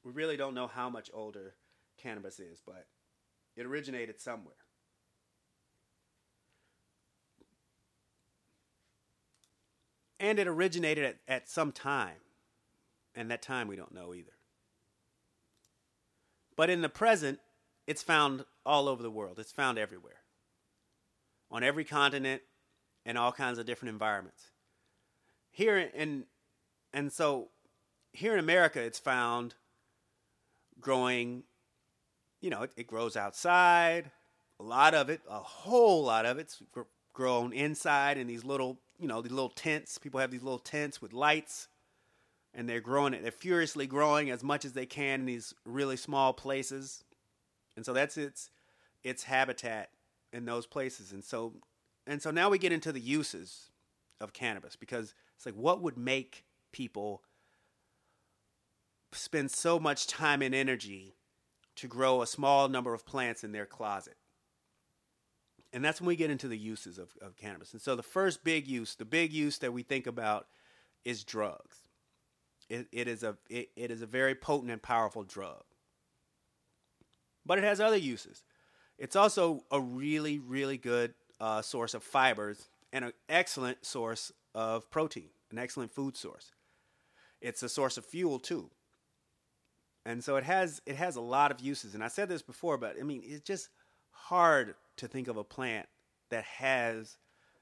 We 0.05 0.11
really 0.11 0.37
don't 0.37 0.55
know 0.55 0.67
how 0.67 0.91
much 0.91 1.11
older 1.15 1.55
cannabis 1.97 2.41
is, 2.41 2.61
but 2.65 2.87
it 3.57 3.67
originated 3.67 4.21
somewhere. 4.21 4.55
And 10.19 10.39
it 10.39 10.47
originated 10.47 11.05
at, 11.05 11.17
at 11.29 11.49
some 11.49 11.73
time, 11.73 12.21
and 13.15 13.31
that 13.31 13.43
time 13.43 13.69
we 13.69 13.77
don't 13.77 13.93
know 13.93 14.15
either. 14.15 14.33
But 16.57 16.71
in 16.71 16.83
the 16.83 16.89
present, 16.89 17.41
it's 17.87 18.03
found 18.03 18.45
all 18.65 18.89
over 18.89 19.03
the 19.03 19.11
world. 19.11 19.39
It's 19.39 19.53
found 19.53 19.79
everywhere. 19.79 20.21
On 21.51 21.63
every 21.63 21.85
continent 21.85 22.43
and 23.05 23.19
all 23.19 23.33
kinds 23.33 23.59
of 23.59 23.67
different 23.67 23.93
environments. 23.93 24.51
Here 25.51 25.79
in 25.79 26.25
and 26.95 27.13
so 27.13 27.49
here 28.13 28.33
in 28.33 28.39
America 28.39 28.81
it's 28.81 28.99
found 28.99 29.55
growing 30.81 31.45
you 32.43 32.51
know, 32.51 32.63
it, 32.63 32.73
it 32.77 32.87
grows 32.87 33.17
outside. 33.17 34.11
A 34.61 34.63
lot 34.63 34.95
of 34.95 35.09
it, 35.09 35.23
a 35.31 35.39
whole 35.39 36.05
lot 36.05 36.27
of 36.27 36.39
it's 36.39 36.61
gr- 36.73 36.83
grown 37.15 37.53
inside 37.53 38.19
in 38.19 38.27
these 38.27 38.45
little, 38.45 38.79
you 38.99 39.07
know, 39.09 39.23
these 39.23 39.33
little 39.33 39.49
tents. 39.49 39.97
People 39.97 40.21
have 40.21 40.31
these 40.31 40.43
little 40.43 40.59
tents 40.59 41.01
with 41.01 41.13
lights 41.13 41.69
and 42.55 42.69
they're 42.69 42.81
growing 42.81 43.15
it. 43.15 43.23
They're 43.23 43.33
furiously 43.33 43.87
growing 43.87 44.31
as 44.31 44.43
much 44.43 44.65
as 44.65 44.73
they 44.73 44.87
can 44.87 45.21
in 45.21 45.27
these 45.27 45.55
really 45.65 45.97
small 45.97 46.33
places, 46.33 47.05
and 47.77 47.85
so 47.85 47.93
that's 47.93 48.17
its 48.17 48.51
its 49.03 49.25
habitat 49.25 49.91
in 50.33 50.45
those 50.45 50.67
places. 50.67 51.13
And 51.13 51.25
so 51.25 51.55
and 52.07 52.21
so 52.21 52.31
now 52.31 52.51
we 52.51 52.59
get 52.59 52.73
into 52.73 52.93
the 52.93 53.01
uses 53.01 53.71
of 54.21 54.33
cannabis 54.33 54.77
because 54.77 55.15
it's 55.37 55.47
like 55.47 55.55
what 55.55 55.83
would 55.83 55.97
make 55.97 56.45
people 56.73 57.23
spend 59.13 59.51
so 59.51 59.79
much 59.79 60.07
time 60.07 60.43
and 60.43 60.55
energy 60.55 61.17
to 61.77 61.87
grow 61.87 62.23
a 62.23 62.27
small 62.27 62.69
number 62.69 62.95
of 62.95 63.07
plants 63.07 63.45
in 63.45 63.53
their 63.53 63.67
closet. 63.67 64.17
And 65.73 65.85
that's 65.85 66.01
when 66.01 66.09
we 66.09 66.17
get 66.17 66.31
into 66.31 66.49
the 66.49 66.59
uses 66.59 66.99
of, 66.99 67.11
of 67.23 67.37
cannabis. 67.37 67.73
And 67.73 67.81
so 67.81 67.97
the 67.97 68.03
first 68.03 68.45
big 68.45 68.67
use, 68.67 68.95
the 68.95 69.07
big 69.07 69.33
use 69.33 69.59
that 69.59 69.73
we 69.73 69.83
think 69.83 70.07
about 70.07 70.47
is 71.05 71.25
drugs. 71.25 71.79
It, 72.73 72.87
it 72.91 73.07
is 73.07 73.23
a 73.23 73.37
it, 73.51 73.69
it 73.77 73.91
is 73.91 74.01
a 74.01 74.07
very 74.07 74.35
potent 74.35 74.71
and 74.71 74.83
powerful 74.83 75.25
drug. 75.25 75.63
But 77.45 77.59
it 77.59 77.65
has 77.65 77.81
other 77.81 77.99
uses. 77.99 78.45
It's 78.99 79.15
also 79.15 79.65
a 79.71 79.79
really 79.79 80.39
really 80.39 80.79
good 80.79 81.13
uh, 81.39 81.61
source 81.61 81.93
of 81.93 82.03
fibers 82.03 82.71
and 82.91 83.05
an 83.05 83.13
excellent 83.29 83.85
source 83.85 84.33
of 84.55 84.91
protein, 84.91 85.29
an 85.51 85.59
excellent 85.59 85.93
food 85.93 86.17
source. 86.17 86.53
It's 87.43 87.63
a 87.63 87.69
source 87.69 87.99
of 87.99 88.07
fuel 88.07 88.39
too. 88.39 88.71
And 90.07 90.25
so 90.25 90.37
it 90.37 90.45
has 90.45 90.81
it 90.87 90.97
has 90.97 91.17
a 91.17 91.21
lot 91.21 91.51
of 91.51 91.61
uses. 91.61 91.95
And 91.95 92.03
I 92.03 92.09
said 92.09 92.31
this 92.31 92.41
before, 92.41 92.79
but 92.79 92.97
I 92.99 93.03
mean 93.03 93.21
it's 93.23 93.45
just 93.45 93.69
hard 94.13 94.77
to 94.97 95.07
think 95.07 95.29
of 95.29 95.37
a 95.37 95.45
plant 95.45 95.89
that 96.31 96.45
has 96.45 97.19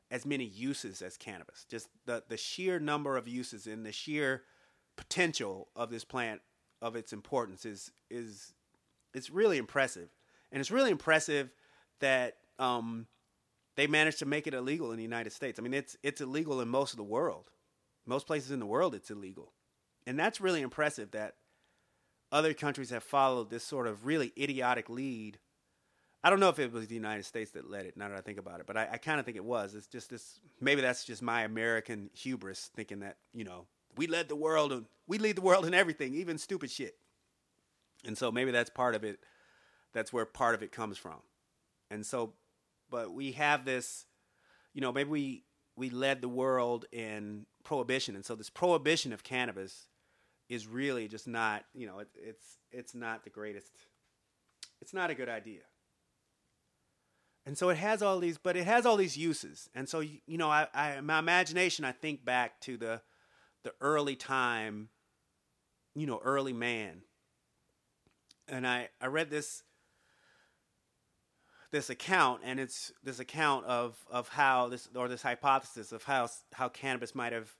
as 0.08 0.24
many 0.24 0.44
uses 0.44 1.02
as 1.02 1.16
cannabis. 1.16 1.66
Just 1.68 1.88
the 2.06 2.22
the 2.28 2.36
sheer 2.36 2.78
number 2.78 3.16
of 3.16 3.26
uses 3.26 3.66
and 3.66 3.84
the 3.84 3.90
sheer 3.90 4.44
potential 5.00 5.68
of 5.74 5.88
this 5.90 6.04
plant 6.04 6.42
of 6.82 6.94
its 6.94 7.14
importance 7.14 7.64
is 7.64 7.90
is 8.10 8.52
it's 9.14 9.30
really 9.30 9.56
impressive, 9.56 10.10
and 10.52 10.60
it's 10.60 10.70
really 10.70 10.90
impressive 10.90 11.50
that 12.00 12.36
um, 12.58 13.06
they 13.76 13.86
managed 13.86 14.18
to 14.18 14.26
make 14.26 14.46
it 14.46 14.52
illegal 14.52 14.90
in 14.90 14.98
the 14.98 15.02
United 15.02 15.32
States. 15.32 15.58
I 15.58 15.62
mean, 15.62 15.72
it's 15.72 15.96
it's 16.02 16.20
illegal 16.20 16.60
in 16.60 16.68
most 16.68 16.92
of 16.92 16.98
the 16.98 17.02
world, 17.02 17.50
most 18.04 18.26
places 18.26 18.50
in 18.50 18.60
the 18.60 18.66
world, 18.66 18.94
it's 18.94 19.10
illegal, 19.10 19.54
and 20.06 20.18
that's 20.18 20.38
really 20.38 20.60
impressive 20.60 21.12
that 21.12 21.36
other 22.30 22.52
countries 22.52 22.90
have 22.90 23.02
followed 23.02 23.48
this 23.48 23.64
sort 23.64 23.86
of 23.86 24.04
really 24.04 24.32
idiotic 24.38 24.90
lead. 24.90 25.38
I 26.22 26.28
don't 26.28 26.40
know 26.40 26.50
if 26.50 26.58
it 26.58 26.72
was 26.72 26.88
the 26.88 26.94
United 26.94 27.24
States 27.24 27.52
that 27.52 27.70
led 27.70 27.86
it. 27.86 27.96
Now 27.96 28.10
that 28.10 28.18
I 28.18 28.20
think 28.20 28.38
about 28.38 28.60
it, 28.60 28.66
but 28.66 28.76
I, 28.76 28.86
I 28.92 28.96
kind 28.98 29.18
of 29.18 29.24
think 29.24 29.38
it 29.38 29.44
was. 29.44 29.74
It's 29.74 29.86
just 29.86 30.10
this. 30.10 30.40
Maybe 30.60 30.82
that's 30.82 31.06
just 31.06 31.22
my 31.22 31.44
American 31.44 32.10
hubris, 32.12 32.70
thinking 32.76 33.00
that 33.00 33.16
you 33.32 33.44
know 33.44 33.64
we 34.00 34.06
led 34.06 34.30
the 34.30 34.36
world 34.36 34.72
and 34.72 34.86
we 35.06 35.18
lead 35.18 35.36
the 35.36 35.42
world 35.42 35.66
in 35.66 35.74
everything, 35.74 36.14
even 36.14 36.38
stupid 36.38 36.70
shit. 36.70 36.96
And 38.06 38.16
so 38.16 38.32
maybe 38.32 38.50
that's 38.50 38.70
part 38.70 38.94
of 38.94 39.04
it. 39.04 39.18
That's 39.92 40.10
where 40.10 40.24
part 40.24 40.54
of 40.54 40.62
it 40.62 40.72
comes 40.72 40.96
from. 40.96 41.18
And 41.90 42.06
so, 42.06 42.32
but 42.88 43.12
we 43.12 43.32
have 43.32 43.66
this, 43.66 44.06
you 44.72 44.80
know, 44.80 44.90
maybe 44.90 45.10
we 45.10 45.44
we 45.76 45.90
led 45.90 46.22
the 46.22 46.30
world 46.30 46.86
in 46.92 47.44
prohibition, 47.62 48.14
and 48.14 48.24
so 48.24 48.34
this 48.34 48.48
prohibition 48.48 49.12
of 49.12 49.22
cannabis 49.22 49.88
is 50.48 50.66
really 50.66 51.06
just 51.06 51.28
not, 51.28 51.64
you 51.74 51.86
know, 51.86 51.98
it, 51.98 52.08
it's 52.16 52.56
it's 52.72 52.94
not 52.94 53.24
the 53.24 53.30
greatest. 53.30 53.70
It's 54.80 54.94
not 54.94 55.10
a 55.10 55.14
good 55.14 55.28
idea. 55.28 55.60
And 57.44 57.58
so 57.58 57.68
it 57.68 57.76
has 57.76 58.00
all 58.00 58.18
these, 58.18 58.38
but 58.38 58.56
it 58.56 58.64
has 58.64 58.86
all 58.86 58.96
these 58.96 59.18
uses. 59.18 59.68
And 59.74 59.86
so 59.86 60.00
you 60.00 60.38
know, 60.38 60.48
I, 60.48 60.68
I 60.72 61.02
my 61.02 61.18
imagination, 61.18 61.84
I 61.84 61.92
think 61.92 62.24
back 62.24 62.62
to 62.62 62.78
the 62.78 63.02
the 63.62 63.72
early 63.80 64.16
time, 64.16 64.88
you 65.94 66.06
know, 66.06 66.20
early 66.24 66.52
man. 66.52 67.02
And 68.48 68.66
I, 68.66 68.88
I 69.00 69.06
read 69.06 69.30
this 69.30 69.62
this 71.70 71.88
account 71.88 72.40
and 72.44 72.58
it's 72.58 72.92
this 73.04 73.20
account 73.20 73.64
of, 73.66 73.96
of 74.10 74.28
how 74.28 74.68
this 74.68 74.88
or 74.94 75.08
this 75.08 75.22
hypothesis 75.22 75.92
of 75.92 76.02
how 76.02 76.28
how 76.52 76.68
cannabis 76.68 77.14
might 77.14 77.32
have 77.32 77.54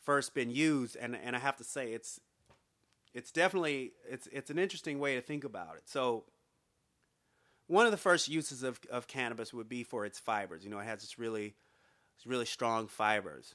first 0.00 0.34
been 0.34 0.50
used 0.50 0.96
and, 0.96 1.14
and 1.14 1.36
I 1.36 1.38
have 1.38 1.56
to 1.58 1.64
say 1.64 1.92
it's 1.92 2.18
it's 3.14 3.30
definitely 3.30 3.92
it's 4.08 4.26
it's 4.32 4.50
an 4.50 4.58
interesting 4.58 4.98
way 4.98 5.16
to 5.16 5.20
think 5.20 5.44
about 5.44 5.76
it. 5.76 5.82
So 5.84 6.24
one 7.66 7.86
of 7.86 7.92
the 7.92 7.98
first 7.98 8.28
uses 8.28 8.62
of, 8.62 8.80
of 8.90 9.06
cannabis 9.06 9.52
would 9.52 9.68
be 9.68 9.82
for 9.82 10.04
its 10.04 10.18
fibers. 10.18 10.64
You 10.64 10.70
know, 10.70 10.78
it 10.78 10.84
has 10.84 11.00
this 11.00 11.18
really 11.18 11.54
really 12.24 12.46
strong 12.46 12.86
fibers. 12.86 13.54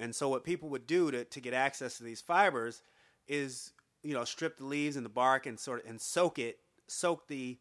And 0.00 0.14
so 0.14 0.28
what 0.28 0.44
people 0.44 0.68
would 0.68 0.86
do 0.86 1.10
to, 1.10 1.24
to 1.24 1.40
get 1.40 1.54
access 1.54 1.98
to 1.98 2.04
these 2.04 2.20
fibers 2.20 2.82
is, 3.26 3.72
you 4.02 4.14
know, 4.14 4.24
strip 4.24 4.58
the 4.58 4.64
leaves 4.64 4.96
and 4.96 5.04
the 5.04 5.10
bark 5.10 5.46
and 5.46 5.58
sort 5.58 5.84
of 5.84 5.90
and 5.90 6.00
soak 6.00 6.38
it, 6.38 6.58
soak 6.86 7.26
the 7.28 7.58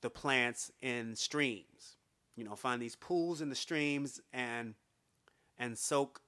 the 0.00 0.10
plants 0.10 0.70
in 0.82 1.16
streams. 1.16 1.96
You 2.36 2.44
know, 2.44 2.56
find 2.56 2.80
these 2.80 2.96
pools 2.96 3.40
in 3.40 3.48
the 3.48 3.54
streams 3.54 4.20
and 4.32 4.74
and 5.58 5.78
soak 5.78 6.20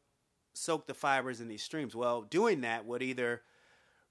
soak 0.55 0.87
the 0.87 0.95
fibers 0.95 1.40
in 1.40 1.49
these 1.49 1.62
streams. 1.62 1.95
Well, 1.95 2.23
doing 2.23 2.62
that 2.62 2.87
would 2.87 3.03
either 3.03 3.42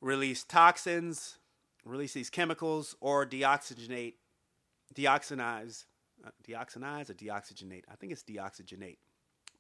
release 0.02 0.44
toxins, 0.44 1.38
release 1.84 2.14
these 2.14 2.30
chemicals, 2.30 2.96
or 3.02 3.26
deoxygenate, 3.26 4.16
deoxynize, 4.94 5.86
uh, 6.26 6.30
deoxynize 6.48 7.10
or 7.10 7.14
deoxygenate. 7.14 7.84
I 7.92 7.96
think 7.96 8.12
it's 8.12 8.24
deoxygenate. 8.24 8.98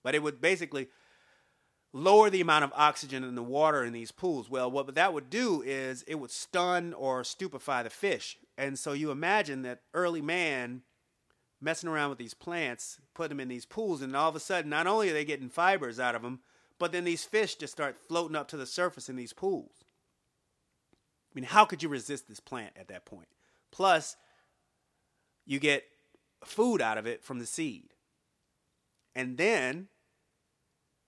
But 0.03 0.13
it 0.13 0.21
would 0.21 0.39
basically 0.39 0.89
lower 1.95 2.29
the 2.29 2.41
amount 2.41 2.65
of 2.65 2.73
oxygen 2.75 3.23
in 3.23 3.35
the 3.35 3.41
water 3.41 3.81
in 3.85 3.93
these 3.93 4.11
pools. 4.11 4.49
Well, 4.49 4.69
what 4.69 4.93
that 4.95 5.13
would 5.13 5.29
do 5.29 5.63
is 5.65 6.03
it 6.03 6.15
would 6.15 6.29
stun 6.29 6.93
or 6.93 7.23
stupefy 7.23 7.83
the 7.83 7.89
fish. 7.89 8.37
And 8.57 8.77
so 8.77 8.91
you 8.91 9.11
imagine 9.11 9.61
that 9.61 9.79
early 9.93 10.21
man 10.21 10.81
messing 11.61 11.89
around 11.89 12.09
with 12.09 12.17
these 12.17 12.33
plants, 12.33 12.99
put 13.13 13.29
them 13.29 13.39
in 13.39 13.47
these 13.47 13.65
pools, 13.65 14.01
and 14.01 14.13
all 14.13 14.27
of 14.27 14.35
a 14.35 14.41
sudden, 14.41 14.69
not 14.69 14.87
only 14.87 15.09
are 15.09 15.13
they 15.13 15.23
getting 15.23 15.47
fibers 15.47 15.97
out 15.97 16.15
of 16.15 16.21
them, 16.21 16.41
but 16.77 16.91
then 16.91 17.05
these 17.05 17.23
fish 17.23 17.55
just 17.55 17.71
start 17.71 17.97
floating 17.97 18.35
up 18.35 18.49
to 18.49 18.57
the 18.57 18.65
surface 18.65 19.07
in 19.07 19.15
these 19.15 19.31
pools. 19.31 19.85
I 21.31 21.31
mean, 21.33 21.45
how 21.45 21.63
could 21.63 21.81
you 21.81 21.87
resist 21.87 22.27
this 22.27 22.41
plant 22.41 22.73
at 22.77 22.89
that 22.89 23.05
point? 23.05 23.29
Plus, 23.71 24.17
you 25.45 25.59
get 25.59 25.85
food 26.43 26.81
out 26.81 26.97
of 26.97 27.07
it 27.07 27.23
from 27.23 27.39
the 27.39 27.45
seed. 27.45 27.93
And 29.15 29.37
then 29.37 29.87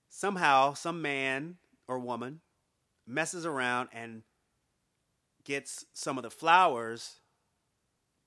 somehow 0.08 0.74
some 0.74 1.02
man 1.02 1.56
or 1.86 1.98
woman 1.98 2.40
messes 3.06 3.46
around 3.46 3.88
and 3.92 4.22
gets 5.44 5.86
some 5.94 6.18
of 6.18 6.22
the 6.22 6.30
flowers 6.30 7.20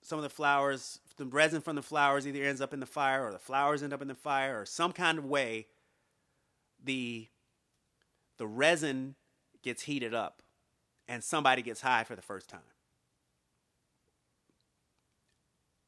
some 0.03 0.17
of 0.17 0.23
the 0.23 0.29
flowers 0.29 0.99
the 1.17 1.25
resin 1.25 1.61
from 1.61 1.75
the 1.75 1.81
flowers 1.81 2.27
either 2.27 2.43
ends 2.43 2.61
up 2.61 2.73
in 2.73 2.79
the 2.79 2.85
fire 2.85 3.25
or 3.25 3.31
the 3.31 3.39
flowers 3.39 3.83
end 3.83 3.93
up 3.93 4.01
in 4.01 4.07
the 4.07 4.15
fire 4.15 4.59
or 4.59 4.65
some 4.65 4.91
kind 4.91 5.19
of 5.19 5.25
way 5.25 5.67
the 6.83 7.27
the 8.37 8.47
resin 8.47 9.15
gets 9.61 9.83
heated 9.83 10.13
up 10.13 10.41
and 11.07 11.23
somebody 11.23 11.61
gets 11.61 11.81
high 11.81 12.03
for 12.03 12.15
the 12.15 12.21
first 12.21 12.49
time. 12.49 12.61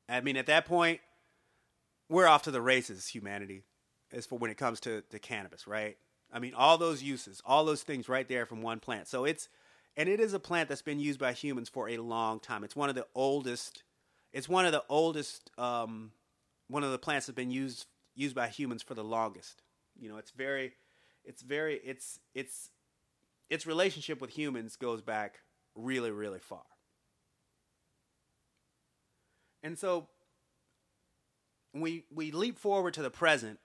I 0.08 0.21
mean 0.21 0.38
at 0.38 0.45
that 0.45 0.65
point 0.65 0.99
we're 2.10 2.27
off 2.27 2.43
to 2.43 2.51
the 2.51 2.62
races 2.62 3.08
humanity 3.08 3.63
as 4.13 4.26
for 4.26 4.38
when 4.38 4.52
it 4.52 4.58
comes 4.58 4.80
to, 4.82 5.02
to 5.10 5.19
cannabis 5.19 5.67
right? 5.67 5.97
I 6.32 6.39
mean 6.39 6.54
all 6.56 6.78
those 6.78 7.04
uses 7.04 7.41
all 7.45 7.65
those 7.65 7.84
things 7.84 8.08
right 8.08 8.28
there 8.28 8.45
from 8.45 8.62
one 8.62 8.80
plant. 8.80 9.08
So 9.08 9.26
it's 9.26 9.49
and 9.95 10.10
it 10.10 10.19
is 10.19 10.34
a 10.34 10.39
plant 10.39 10.69
that's 10.69 10.82
been 10.82 10.99
used 10.99 11.19
by 11.19 11.34
humans 11.34 11.69
for 11.69 11.89
a 11.89 11.97
long 11.97 12.39
time. 12.39 12.63
It's 12.63 12.76
one 12.76 12.89
of 12.89 12.95
the 12.95 13.08
oldest 13.13 13.84
it's 14.32 14.49
one 14.49 14.65
of 14.65 14.71
the 14.71 14.84
oldest 14.89 15.52
um, 15.58 16.12
one 16.67 16.84
of 16.84 16.91
the 16.91 16.97
plants 16.97 17.28
that's 17.28 17.36
been 17.36 17.52
used 17.52 17.86
used 18.15 18.36
by 18.36 18.47
humans 18.47 18.82
for 18.84 18.93
the 18.93 19.04
longest. 19.04 19.62
You 19.99 20.10
know 20.10 20.17
it's 20.17 20.32
very 20.32 20.73
it's 21.23 21.41
very 21.41 21.80
it's 21.84 22.19
it's 22.34 22.71
its 23.49 23.67
relationship 23.67 24.19
with 24.21 24.32
humans 24.32 24.76
goes 24.76 25.02
back 25.02 25.39
really 25.76 26.12
really 26.12 26.39
far. 26.39 26.63
And 29.62 29.78
so 29.78 30.08
we 31.73 32.06
we 32.13 32.32
leap 32.32 32.58
forward 32.58 32.93
to 32.95 33.02
the 33.02 33.10
present 33.10 33.60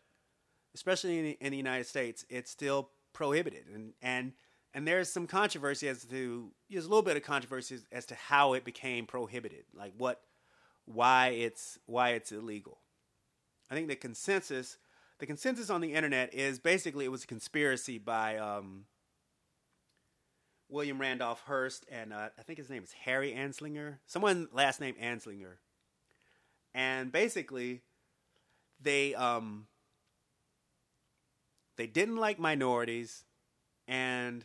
especially 0.79 1.19
in 1.19 1.25
the, 1.25 1.38
in 1.41 1.51
the 1.51 1.57
united 1.57 1.87
states 1.87 2.25
it's 2.29 2.51
still 2.51 2.91
prohibited. 3.12 3.64
And 3.75 3.93
and 4.01 4.33
and 4.73 4.87
there's 4.87 5.11
some 5.11 5.27
controversy 5.27 5.88
as 5.88 6.05
to 6.05 6.53
there's 6.71 6.85
a 6.85 6.88
little 6.88 7.03
bit 7.03 7.17
of 7.17 7.25
controversy 7.25 7.75
as, 7.75 7.87
as 7.91 8.07
to 8.07 8.14
how 8.14 8.53
it 8.53 8.64
became 8.64 9.07
prohibited 9.07 9.64
like 9.75 9.93
what 9.99 10.21
why 10.85 11.29
it's 11.29 11.79
why 11.87 12.11
it's 12.11 12.31
illegal. 12.31 12.79
I 13.71 13.75
think 13.75 13.88
the 13.88 13.97
consensus 13.97 14.79
the 15.19 15.27
consensus 15.27 15.69
on 15.69 15.81
the 15.81 15.95
internet 15.95 16.33
is 16.33 16.61
basically 16.61 17.05
it 17.05 17.11
was 17.11 17.25
a 17.25 17.27
conspiracy 17.27 17.99
by 17.99 18.37
um, 18.38 18.85
william 20.69 21.01
randolph 21.01 21.43
hearst 21.47 21.87
and 21.91 22.12
uh, 22.12 22.29
i 22.38 22.43
think 22.43 22.59
his 22.59 22.71
name 22.71 22.85
is 22.85 22.93
harry 22.93 23.33
anslinger 23.33 23.97
someone 24.07 24.49
last 24.53 24.81
name 24.81 24.95
anslinger. 25.03 25.55
And 26.75 27.11
basically 27.11 27.83
they 28.81 29.14
um, 29.14 29.67
they 31.79 31.87
didn't 31.87 32.17
like 32.17 32.38
minorities 32.38 33.25
and 33.87 34.45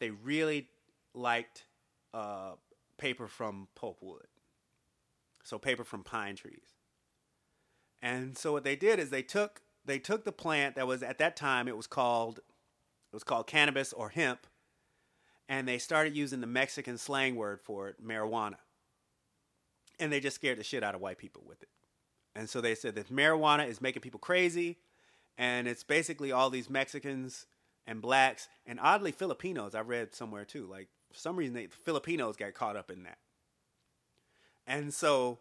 they 0.00 0.10
really 0.10 0.68
liked 1.14 1.64
uh, 2.12 2.52
paper 2.98 3.28
from 3.28 3.68
pulpwood. 3.80 4.26
So 5.44 5.58
paper 5.58 5.84
from 5.84 6.02
pine 6.02 6.36
trees. 6.36 6.74
And 8.02 8.36
so 8.36 8.52
what 8.52 8.64
they 8.64 8.76
did 8.76 8.98
is 8.98 9.10
they 9.10 9.22
took 9.22 9.62
they 9.84 9.98
took 9.98 10.24
the 10.24 10.32
plant 10.32 10.76
that 10.76 10.86
was 10.86 11.02
at 11.02 11.18
that 11.18 11.36
time 11.36 11.66
it 11.66 11.76
was 11.76 11.86
called 11.86 12.38
it 12.38 13.14
was 13.14 13.24
called 13.24 13.46
cannabis 13.46 13.92
or 13.92 14.10
hemp 14.10 14.46
and 15.48 15.66
they 15.66 15.78
started 15.78 16.16
using 16.16 16.40
the 16.40 16.46
mexican 16.46 16.96
slang 16.96 17.36
word 17.36 17.60
for 17.60 17.88
it 17.88 18.04
marijuana. 18.04 18.56
And 20.00 20.12
they 20.12 20.18
just 20.18 20.36
scared 20.36 20.58
the 20.58 20.64
shit 20.64 20.82
out 20.82 20.96
of 20.96 21.00
white 21.00 21.18
people 21.18 21.42
with 21.46 21.62
it. 21.62 21.68
And 22.34 22.50
so 22.50 22.60
they 22.60 22.74
said 22.74 22.96
that 22.96 23.08
marijuana 23.08 23.68
is 23.68 23.80
making 23.80 24.02
people 24.02 24.18
crazy 24.18 24.78
and 25.38 25.66
it's 25.66 25.84
basically 25.84 26.32
all 26.32 26.50
these 26.50 26.68
mexicans 26.68 27.46
and 27.86 28.00
blacks 28.00 28.48
and 28.66 28.78
oddly 28.80 29.12
filipinos. 29.12 29.74
I 29.74 29.80
read 29.80 30.14
somewhere 30.14 30.44
too. 30.44 30.66
Like 30.66 30.88
for 31.10 31.18
some 31.18 31.36
reason 31.36 31.54
they, 31.54 31.66
filipinos 31.66 32.36
got 32.36 32.54
caught 32.54 32.76
up 32.76 32.90
in 32.90 33.04
that. 33.04 33.18
And 34.66 34.92
so 34.92 35.38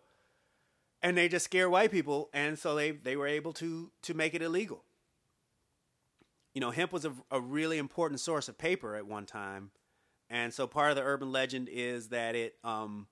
and 1.02 1.18
they 1.18 1.28
just 1.28 1.46
scare 1.46 1.70
white 1.70 1.92
people. 1.92 2.30
And 2.34 2.58
so 2.58 2.76
they 2.76 2.92
they 2.92 3.16
were 3.16 3.28
able 3.28 3.54
to 3.54 3.92
to 4.04 4.14
make 4.14 4.34
it 4.34 4.42
illegal. 4.42 4.84
You 6.54 6.62
know 6.62 6.72
hemp 6.72 6.92
was 6.92 7.06
a, 7.06 7.14
a 7.30 7.40
really 7.40 7.78
important 7.78 8.20
source 8.20 8.50
of 8.50 8.58
paper 8.58 8.96
at 8.96 9.06
one 9.06 9.26
time. 9.26 9.72
And 10.30 10.54
so 10.54 10.66
part 10.66 10.92
of 10.92 10.96
the 10.96 11.04
urban 11.04 11.32
legend 11.32 11.68
is 11.72 12.10
that 12.10 12.36
it 12.36 12.56
um, 12.64 13.08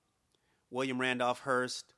william 0.70 1.00
randolph 1.00 1.40
hearst 1.40 1.94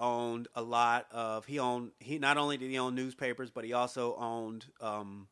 owned 0.00 0.48
a 0.54 0.62
lot 0.62 1.06
of 1.10 1.44
he 1.46 1.58
owned 1.58 1.90
he 1.98 2.18
not 2.18 2.36
only 2.36 2.56
did 2.56 2.70
he 2.70 2.78
own 2.78 2.94
newspapers 2.94 3.50
but 3.50 3.64
he 3.64 3.72
also 3.72 4.14
owned 4.16 4.66
um, 4.80 5.28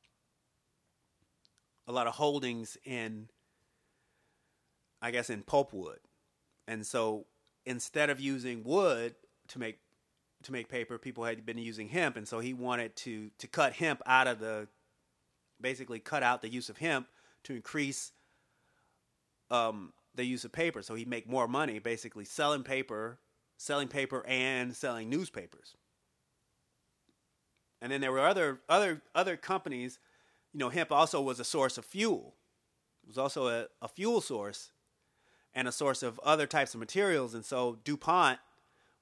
a 1.86 1.92
lot 1.92 2.06
of 2.06 2.14
holdings 2.14 2.76
in 2.84 3.28
i 5.00 5.10
guess 5.10 5.30
in 5.30 5.42
pulpwood 5.42 5.98
and 6.66 6.84
so 6.84 7.26
instead 7.64 8.10
of 8.10 8.20
using 8.20 8.64
wood 8.64 9.14
to 9.48 9.58
make 9.58 9.78
to 10.42 10.52
make 10.52 10.68
paper, 10.68 10.98
people 10.98 11.24
had 11.24 11.44
been 11.44 11.58
using 11.58 11.88
hemp, 11.88 12.16
and 12.16 12.26
so 12.26 12.40
he 12.40 12.54
wanted 12.54 12.96
to 12.96 13.30
to 13.38 13.46
cut 13.46 13.74
hemp 13.74 14.00
out 14.06 14.26
of 14.26 14.38
the 14.38 14.68
basically 15.60 15.98
cut 15.98 16.22
out 16.22 16.42
the 16.42 16.48
use 16.48 16.68
of 16.68 16.78
hemp 16.78 17.08
to 17.44 17.54
increase 17.54 18.12
um, 19.50 19.92
the 20.14 20.24
use 20.24 20.44
of 20.44 20.52
paper. 20.52 20.82
So 20.82 20.94
he'd 20.94 21.08
make 21.08 21.28
more 21.28 21.48
money 21.48 21.78
basically 21.78 22.24
selling 22.24 22.62
paper, 22.62 23.18
selling 23.56 23.88
paper, 23.88 24.24
and 24.26 24.74
selling 24.74 25.08
newspapers. 25.08 25.76
And 27.80 27.92
then 27.92 28.00
there 28.00 28.12
were 28.12 28.20
other 28.20 28.60
other 28.68 29.02
other 29.14 29.36
companies. 29.36 29.98
You 30.52 30.60
know, 30.60 30.68
hemp 30.70 30.90
also 30.90 31.20
was 31.20 31.38
a 31.40 31.44
source 31.44 31.76
of 31.76 31.84
fuel. 31.84 32.34
It 33.02 33.08
was 33.08 33.18
also 33.18 33.48
a, 33.48 33.66
a 33.82 33.88
fuel 33.88 34.20
source 34.20 34.72
and 35.54 35.68
a 35.68 35.72
source 35.72 36.02
of 36.02 36.18
other 36.20 36.46
types 36.46 36.74
of 36.74 36.80
materials. 36.80 37.34
And 37.34 37.44
so 37.44 37.78
DuPont 37.84 38.38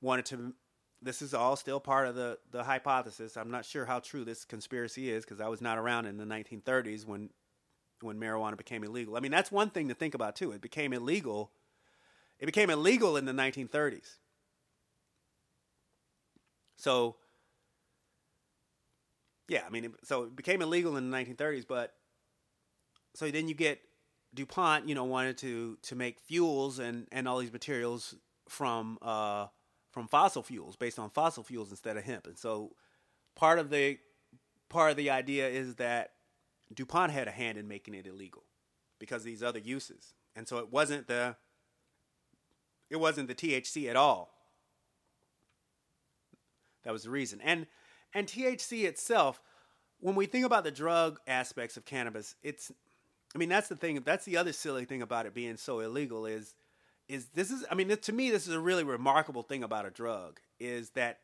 wanted 0.01 0.27
to. 0.27 0.55
This 1.01 1.21
is 1.21 1.35
all 1.35 1.57
still 1.57 1.81
part 1.81 2.09
of 2.09 2.15
the 2.15 2.39
the 2.51 2.65
hypothesis. 2.65 3.37
I'm 3.37 3.51
not 3.51 3.65
sure 3.65 3.85
how 3.85 4.01
true 4.01 4.25
this 4.25 4.45
conspiracy 4.45 5.11
is 5.11 5.25
because 5.25 5.41
I 5.41 5.49
was 5.49 5.61
not 5.61 5.79
around 5.79 6.07
in 6.07 6.17
the 6.17 6.25
1930s 6.25 7.07
when 7.07 7.31
when 8.01 8.19
marijuana 8.19 8.57
became 8.57 8.85
illegal. 8.85 9.17
I 9.17 9.21
mean, 9.21 9.31
that's 9.31 9.53
one 9.53 9.71
thing 9.71 9.89
to 9.89 9.95
think 9.95 10.15
about 10.15 10.37
too. 10.37 10.53
It 10.53 10.61
became 10.61 10.93
illegal. 10.93 11.51
It 12.39 12.47
became 12.47 12.71
illegal 12.71 13.17
in 13.17 13.25
the 13.25 13.33
1930s. 13.33 14.17
So, 16.85 17.17
yeah, 19.49 19.63
I 19.67 19.71
mean, 19.71 19.95
so 20.03 20.25
it 20.25 20.37
became 20.37 20.61
illegal 20.61 20.99
in 20.99 21.11
the 21.11 21.17
1930s, 21.17 21.65
but 21.67 21.95
so 23.15 23.31
then 23.31 23.49
you 23.49 23.55
get 23.55 23.81
DuPont, 24.35 24.87
you 24.87 24.95
know, 24.95 25.05
wanted 25.05 25.39
to 25.39 25.79
to 25.83 25.97
make 25.97 26.21
fuels 26.21 26.79
and 26.79 27.09
and 27.11 27.27
all 27.27 27.39
these 27.39 27.53
materials 27.53 28.15
from 28.51 28.99
uh 29.01 29.47
from 29.93 30.09
fossil 30.09 30.43
fuels, 30.43 30.77
based 30.77 30.99
on 30.99 31.09
fossil 31.09 31.43
fuels 31.43 31.71
instead 31.71 31.97
of 31.97 32.05
hemp. 32.05 32.27
And 32.27 32.37
so 32.37 32.73
part 33.35 33.59
of 33.59 33.71
the 33.71 33.99
part 34.69 34.91
of 34.91 34.99
the 34.99 35.09
idea 35.09 35.49
is 35.49 35.77
that 35.77 36.11
DuPont 36.75 37.13
had 37.13 37.29
a 37.29 37.31
hand 37.31 37.57
in 37.57 37.67
making 37.67 37.95
it 37.95 38.07
illegal 38.07 38.45
because 38.99 39.23
of 39.23 39.27
these 39.27 39.43
other 39.43 39.59
uses. 39.59 40.13
And 40.37 40.47
so 40.47 40.59
it 40.59 40.71
wasn't 40.71 41.07
the 41.07 41.37
it 42.91 42.97
wasn't 42.97 43.29
the 43.29 43.35
THC 43.35 43.89
at 43.89 43.97
all. 43.97 44.34
That 46.85 46.93
was 46.93 47.05
the 47.05 47.11
reason. 47.11 47.41
And 47.43 47.67
and 48.15 48.27
THC 48.27 48.85
itself, 48.85 49.41
when 50.01 50.15
we 50.15 50.27
think 50.27 50.45
about 50.45 50.65
the 50.65 50.71
drug 50.71 51.19
aspects 51.27 51.77
of 51.77 51.85
cannabis, 51.85 52.37
it's 52.43 52.71
I 53.35 53.39
mean 53.39 53.49
that's 53.49 53.69
the 53.69 53.77
thing 53.77 54.01
that's 54.05 54.25
the 54.25 54.37
other 54.37 54.53
silly 54.53 54.85
thing 54.85 55.03
about 55.03 55.27
it 55.27 55.35
being 55.35 55.57
so 55.57 55.81
illegal 55.81 56.27
is 56.27 56.55
is 57.09 57.27
this 57.35 57.51
is 57.51 57.65
I 57.71 57.75
mean 57.75 57.89
to 57.89 58.13
me 58.13 58.31
this 58.31 58.47
is 58.47 58.55
a 58.55 58.61
really 58.61 58.85
remarkable 58.85 59.43
thing 59.43 59.63
about 59.63 59.87
a 59.87 59.91
drug 59.91 60.41
is 60.61 60.91
that 60.91 61.21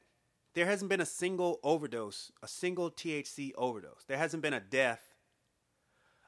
there 0.55 0.67
hasn't 0.67 0.89
been 0.89 1.01
a 1.01 1.07
single 1.07 1.61
overdose, 1.63 2.33
a 2.43 2.49
single 2.49 2.91
THC 2.91 3.53
overdose. 3.57 4.05
There 4.09 4.19
hasn't 4.19 4.43
been 4.43 4.55
a 4.55 4.61
death. 4.61 5.15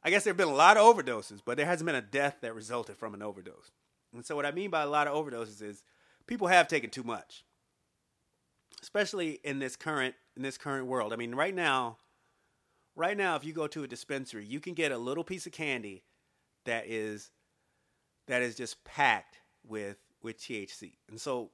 I 0.04 0.10
guess 0.10 0.24
there 0.24 0.30
have 0.32 0.36
been 0.38 0.48
a 0.48 0.54
lot 0.54 0.76
of 0.76 0.96
overdoses, 0.96 1.40
but 1.44 1.56
there 1.56 1.66
hasn't 1.66 1.86
been 1.86 1.96
a 1.96 2.02
death 2.02 2.36
that 2.40 2.54
resulted 2.54 2.96
from 2.96 3.14
an 3.14 3.22
overdose. 3.22 3.70
And 4.14 4.24
so 4.24 4.36
what 4.36 4.46
I 4.46 4.52
mean 4.52 4.70
by 4.70 4.82
a 4.82 4.88
lot 4.88 5.06
of 5.06 5.14
overdoses 5.14 5.62
is 5.62 5.82
people 6.26 6.48
have 6.48 6.68
taken 6.68 6.90
too 6.90 7.02
much. 7.02 7.44
Especially 8.82 9.40
in 9.44 9.58
this 9.60 9.76
current 9.76 10.14
in 10.36 10.42
this 10.42 10.58
current 10.58 10.86
world. 10.86 11.12
I 11.12 11.16
mean, 11.16 11.34
right 11.34 11.54
now 11.54 11.98
right 12.96 13.16
now 13.16 13.36
if 13.36 13.44
you 13.44 13.52
go 13.52 13.66
to 13.68 13.84
a 13.84 13.88
dispensary, 13.88 14.44
you 14.44 14.60
can 14.60 14.74
get 14.74 14.92
a 14.92 14.98
little 14.98 15.24
piece 15.24 15.46
of 15.46 15.52
candy 15.52 16.02
that 16.66 16.86
is 16.86 17.30
that 18.28 18.42
is 18.42 18.56
just 18.56 18.82
packed 18.84 19.38
with 19.66 19.98
with 20.22 20.38
THC. 20.38 20.92
And 21.08 21.20
so 21.20 21.50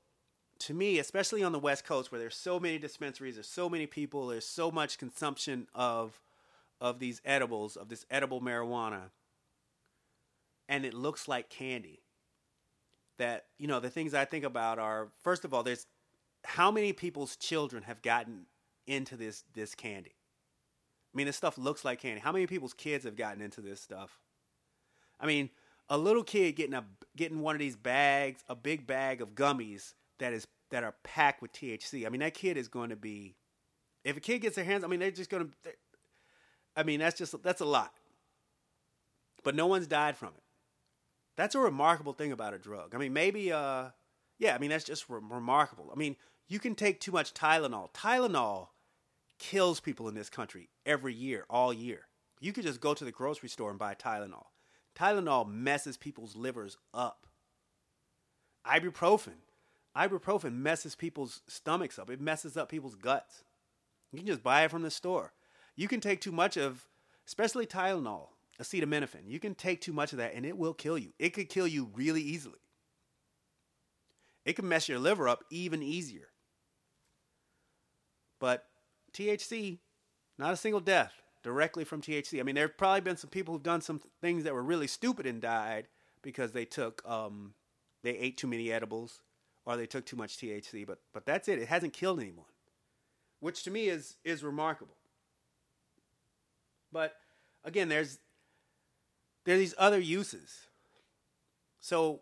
to 0.61 0.74
me, 0.74 0.99
especially 0.99 1.43
on 1.43 1.53
the 1.53 1.59
West 1.59 1.85
Coast 1.85 2.11
where 2.12 2.20
there's 2.20 2.37
so 2.37 2.59
many 2.61 2.79
dispensaries, 2.79 3.35
there's 3.37 3.49
so 3.49 3.68
many 3.68 3.87
people, 3.87 4.29
there's 4.29 4.47
so 4.47 4.70
much 4.70 4.99
consumption 4.99 5.68
of 5.74 6.20
of 6.81 6.99
these 7.01 7.20
edibles, 7.24 7.76
of 7.76 7.89
this 7.89 8.07
edible 8.11 8.41
marijuana, 8.41 9.11
and 10.68 10.85
it 10.85 10.95
looks 10.95 11.29
like 11.29 11.51
candy. 11.51 12.01
that 13.18 13.47
you 13.59 13.66
know 13.66 13.81
the 13.81 13.91
things 13.91 14.14
I 14.14 14.24
think 14.24 14.45
about 14.45 14.79
are 14.79 15.09
first 15.22 15.45
of 15.45 15.55
all, 15.55 15.62
there's 15.62 15.87
how 16.49 16.70
many 16.70 16.94
people's 16.94 17.36
children 17.36 17.82
have 17.82 18.01
gotten 18.01 18.46
into 18.86 19.16
this 19.16 19.44
this 19.55 19.74
candy. 19.74 20.14
I 21.14 21.16
mean, 21.16 21.26
this 21.26 21.36
stuff 21.36 21.59
looks 21.59 21.84
like 21.84 22.01
candy. 22.01 22.20
How 22.20 22.32
many 22.32 22.46
people's 22.46 22.72
kids 22.72 23.05
have 23.05 23.16
gotten 23.16 23.42
into 23.42 23.61
this 23.61 23.80
stuff? 23.80 24.18
I 25.20 25.26
mean, 25.26 25.51
a 25.90 25.99
little 25.99 26.24
kid 26.24 26.57
getting 26.57 26.74
a 26.74 26.84
getting 27.16 27.40
one 27.40 27.55
of 27.55 27.59
these 27.59 27.76
bags, 27.76 28.42
a 28.49 28.57
big 28.57 28.86
bag 28.86 29.20
of 29.20 29.34
gummies 29.34 29.92
that 30.20 30.32
is 30.32 30.46
that 30.70 30.84
are 30.84 30.94
packed 31.05 31.42
with 31.42 31.53
THC. 31.53 32.07
I 32.07 32.09
mean, 32.09 32.20
that 32.20 32.34
kid 32.34 32.57
is 32.57 32.68
going 32.68 32.90
to 32.90 32.96
be 32.96 33.36
if 34.05 34.16
a 34.16 34.20
kid 34.20 34.40
gets 34.40 34.57
their 34.57 34.64
hands, 34.64 34.84
I 34.84 34.86
mean, 34.86 35.01
they're 35.01 35.11
just 35.11 35.30
going 35.30 35.53
to 35.64 35.70
I 36.74 36.82
mean, 36.82 37.01
that's 37.01 37.18
just 37.18 37.42
that's 37.42 37.61
a 37.61 37.66
lot. 37.66 37.92
But 39.44 39.55
no 39.55 39.66
one's 39.66 39.86
died 39.86 40.16
from 40.16 40.28
it. 40.28 40.42
That's 41.36 41.55
a 41.55 41.61
remarkable 41.61 42.14
thing 42.14 42.32
about 42.32 42.55
a 42.55 42.59
drug. 42.59 42.94
I 42.94 42.99
mean, 42.99 43.12
maybe 43.12 43.53
uh 43.53 43.90
yeah, 44.38 44.55
I 44.55 44.59
mean, 44.59 44.70
that's 44.70 44.84
just 44.84 45.11
re- 45.11 45.20
remarkable. 45.20 45.90
I 45.92 45.99
mean, 45.99 46.16
you 46.49 46.59
can 46.59 46.74
take 46.74 47.01
too 47.01 47.12
much 47.12 47.34
Tylenol. 47.34 47.92
Tylenol 47.92 48.68
kills 49.38 49.80
people 49.80 50.09
in 50.09 50.14
this 50.14 50.30
country 50.30 50.68
every 50.86 51.14
year, 51.14 51.44
all 51.49 51.72
year. 51.72 52.07
You 52.40 52.53
could 52.53 52.64
just 52.64 52.80
go 52.80 52.94
to 52.94 53.05
the 53.05 53.12
grocery 53.12 53.49
store 53.49 53.70
and 53.70 53.78
buy 53.78 53.94
Tylenol. 53.94 54.46
Tylenol 54.96 55.49
messes 55.49 55.96
people's 55.96 56.34
livers 56.34 56.76
up. 56.94 57.26
Ibuprofen. 58.66 59.34
Ibuprofen 59.96 60.55
messes 60.55 60.94
people's 60.94 61.42
stomachs 61.49 61.99
up. 61.99 62.11
It 62.11 62.20
messes 62.20 62.57
up 62.57 62.68
people's 62.68 62.94
guts. 62.94 63.44
You 64.12 64.18
can 64.18 64.26
just 64.26 64.42
buy 64.42 64.64
it 64.64 64.70
from 64.70 64.82
the 64.82 64.90
store. 64.90 65.32
You 65.76 65.86
can 65.86 66.01
take 66.01 66.20
too 66.20 66.32
much 66.32 66.57
of, 66.57 66.88
especially 67.26 67.66
Tylenol, 67.66 68.28
acetaminophen. 68.61 69.28
You 69.28 69.38
can 69.38 69.55
take 69.55 69.80
too 69.80 69.92
much 69.92 70.12
of 70.12 70.18
that 70.18 70.34
and 70.34 70.46
it 70.46 70.57
will 70.57 70.74
kill 70.74 70.96
you. 70.96 71.12
It 71.18 71.30
could 71.30 71.49
kill 71.49 71.66
you 71.66 71.90
really 71.94 72.22
easily. 72.22 72.59
It 74.44 74.55
can 74.55 74.68
mess 74.68 74.88
your 74.88 74.99
liver 74.99 75.28
up 75.28 75.44
even 75.51 75.82
easier. 75.82 76.28
But 78.39 78.66
THC, 79.12 79.78
not 80.39 80.53
a 80.53 80.57
single 80.57 80.80
death 80.80 81.12
directly 81.43 81.84
from 81.84 82.01
THC. 82.03 82.41
I 82.41 82.43
mean, 82.43 82.55
there 82.55 82.66
have 82.66 82.76
probably 82.78 83.01
been 83.01 83.16
some 83.16 83.30
people 83.30 83.55
who've 83.55 83.62
done 83.62 83.80
some 83.80 84.01
things 84.20 84.45
that 84.45 84.55
were 84.55 84.62
really 84.62 84.86
stupid 84.86 85.26
and 85.26 85.41
died 85.41 85.89
because 86.22 86.53
they 86.53 86.64
took, 86.64 87.03
um, 87.09 87.55
they 88.03 88.16
ate 88.16 88.36
too 88.36 88.47
many 88.47 88.72
edibles 88.72 89.22
or 89.68 89.76
they 89.76 89.86
took 89.86 90.07
too 90.07 90.16
much 90.16 90.39
THC. 90.39 90.86
But 90.86 90.99
but 91.12 91.26
that's 91.26 91.47
it. 91.47 91.59
It 91.59 91.68
hasn't 91.68 91.93
killed 91.93 92.20
anyone, 92.20 92.47
which 93.41 93.62
to 93.64 93.70
me 93.70 93.89
is 93.89 94.16
is 94.24 94.43
remarkable. 94.43 94.97
But 96.91 97.14
again, 97.64 97.91
there's 97.91 98.18
there 99.45 99.57
are 99.57 99.59
these 99.59 99.74
other 99.78 99.99
uses. 99.99 100.68
So 101.80 102.20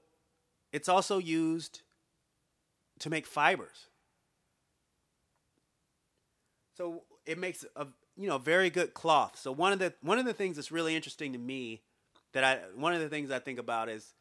it's 0.72 0.88
also 0.88 1.18
used 1.18 1.82
to 2.98 3.10
make 3.10 3.26
fibers. 3.26 3.86
So 6.76 7.04
it 7.24 7.38
makes 7.38 7.64
a 7.74 7.86
you 8.16 8.28
know 8.28 8.38
very 8.38 8.70
good 8.70 8.94
cloth. 8.94 9.38
So 9.38 9.52
one 9.52 9.72
of 9.72 9.78
the 9.78 9.94
one 10.02 10.18
of 10.18 10.24
the 10.24 10.34
things 10.34 10.56
that's 10.56 10.72
really 10.72 10.94
interesting 10.94 11.32
to 11.32 11.38
me 11.38 11.82
that 12.32 12.44
I 12.44 12.60
one 12.74 12.92
of 12.92 13.00
the 13.00 13.08
things 13.08 13.30
I 13.30 13.38
think 13.38 13.58
about 13.58 13.88
is 13.88 14.14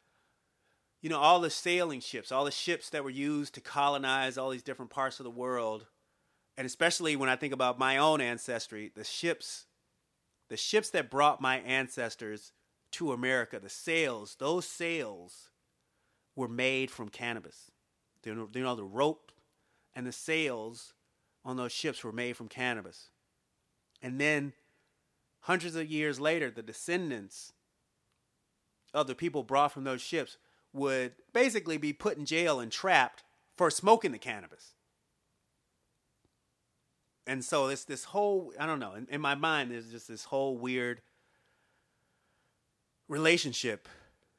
you 1.02 1.10
know 1.10 1.18
all 1.18 1.40
the 1.40 1.50
sailing 1.50 2.00
ships, 2.00 2.32
all 2.32 2.44
the 2.44 2.50
ships 2.50 2.90
that 2.90 3.04
were 3.04 3.10
used 3.10 3.54
to 3.54 3.60
colonize 3.60 4.38
all 4.38 4.50
these 4.50 4.62
different 4.62 4.90
parts 4.90 5.20
of 5.20 5.24
the 5.24 5.30
world, 5.30 5.86
and 6.56 6.66
especially 6.66 7.16
when 7.16 7.28
I 7.28 7.36
think 7.36 7.52
about 7.52 7.78
my 7.78 7.98
own 7.98 8.20
ancestry, 8.20 8.90
the 8.94 9.04
ships 9.04 9.66
the 10.48 10.56
ships 10.56 10.90
that 10.90 11.10
brought 11.10 11.40
my 11.40 11.58
ancestors 11.58 12.52
to 12.92 13.12
America, 13.12 13.58
the 13.58 13.68
sails, 13.68 14.36
those 14.38 14.64
sails 14.64 15.50
were 16.36 16.48
made 16.48 16.90
from 16.90 17.08
cannabis. 17.08 17.72
You 18.24 18.48
know, 18.54 18.74
the 18.74 18.84
rope 18.84 19.32
and 19.94 20.06
the 20.06 20.12
sails 20.12 20.94
on 21.46 21.56
those 21.56 21.72
ships 21.72 22.02
were 22.02 22.12
made 22.12 22.36
from 22.36 22.48
cannabis. 22.48 23.08
And 24.02 24.20
then 24.20 24.52
hundreds 25.40 25.76
of 25.76 25.86
years 25.86 26.18
later, 26.18 26.50
the 26.50 26.62
descendants 26.62 27.52
of 28.92 29.06
the 29.06 29.14
people 29.14 29.44
brought 29.44 29.72
from 29.72 29.84
those 29.84 30.02
ships 30.02 30.38
would 30.72 31.12
basically 31.32 31.78
be 31.78 31.92
put 31.92 32.18
in 32.18 32.26
jail 32.26 32.58
and 32.58 32.70
trapped 32.70 33.22
for 33.56 33.70
smoking 33.70 34.10
the 34.10 34.18
cannabis. 34.18 34.74
And 37.28 37.44
so 37.44 37.68
it's 37.68 37.84
this 37.84 38.04
whole 38.04 38.52
I 38.58 38.66
don't 38.66 38.80
know, 38.80 38.94
in, 38.94 39.06
in 39.08 39.20
my 39.20 39.36
mind 39.36 39.70
there's 39.70 39.90
just 39.90 40.08
this 40.08 40.24
whole 40.24 40.58
weird 40.58 41.00
relationship 43.08 43.88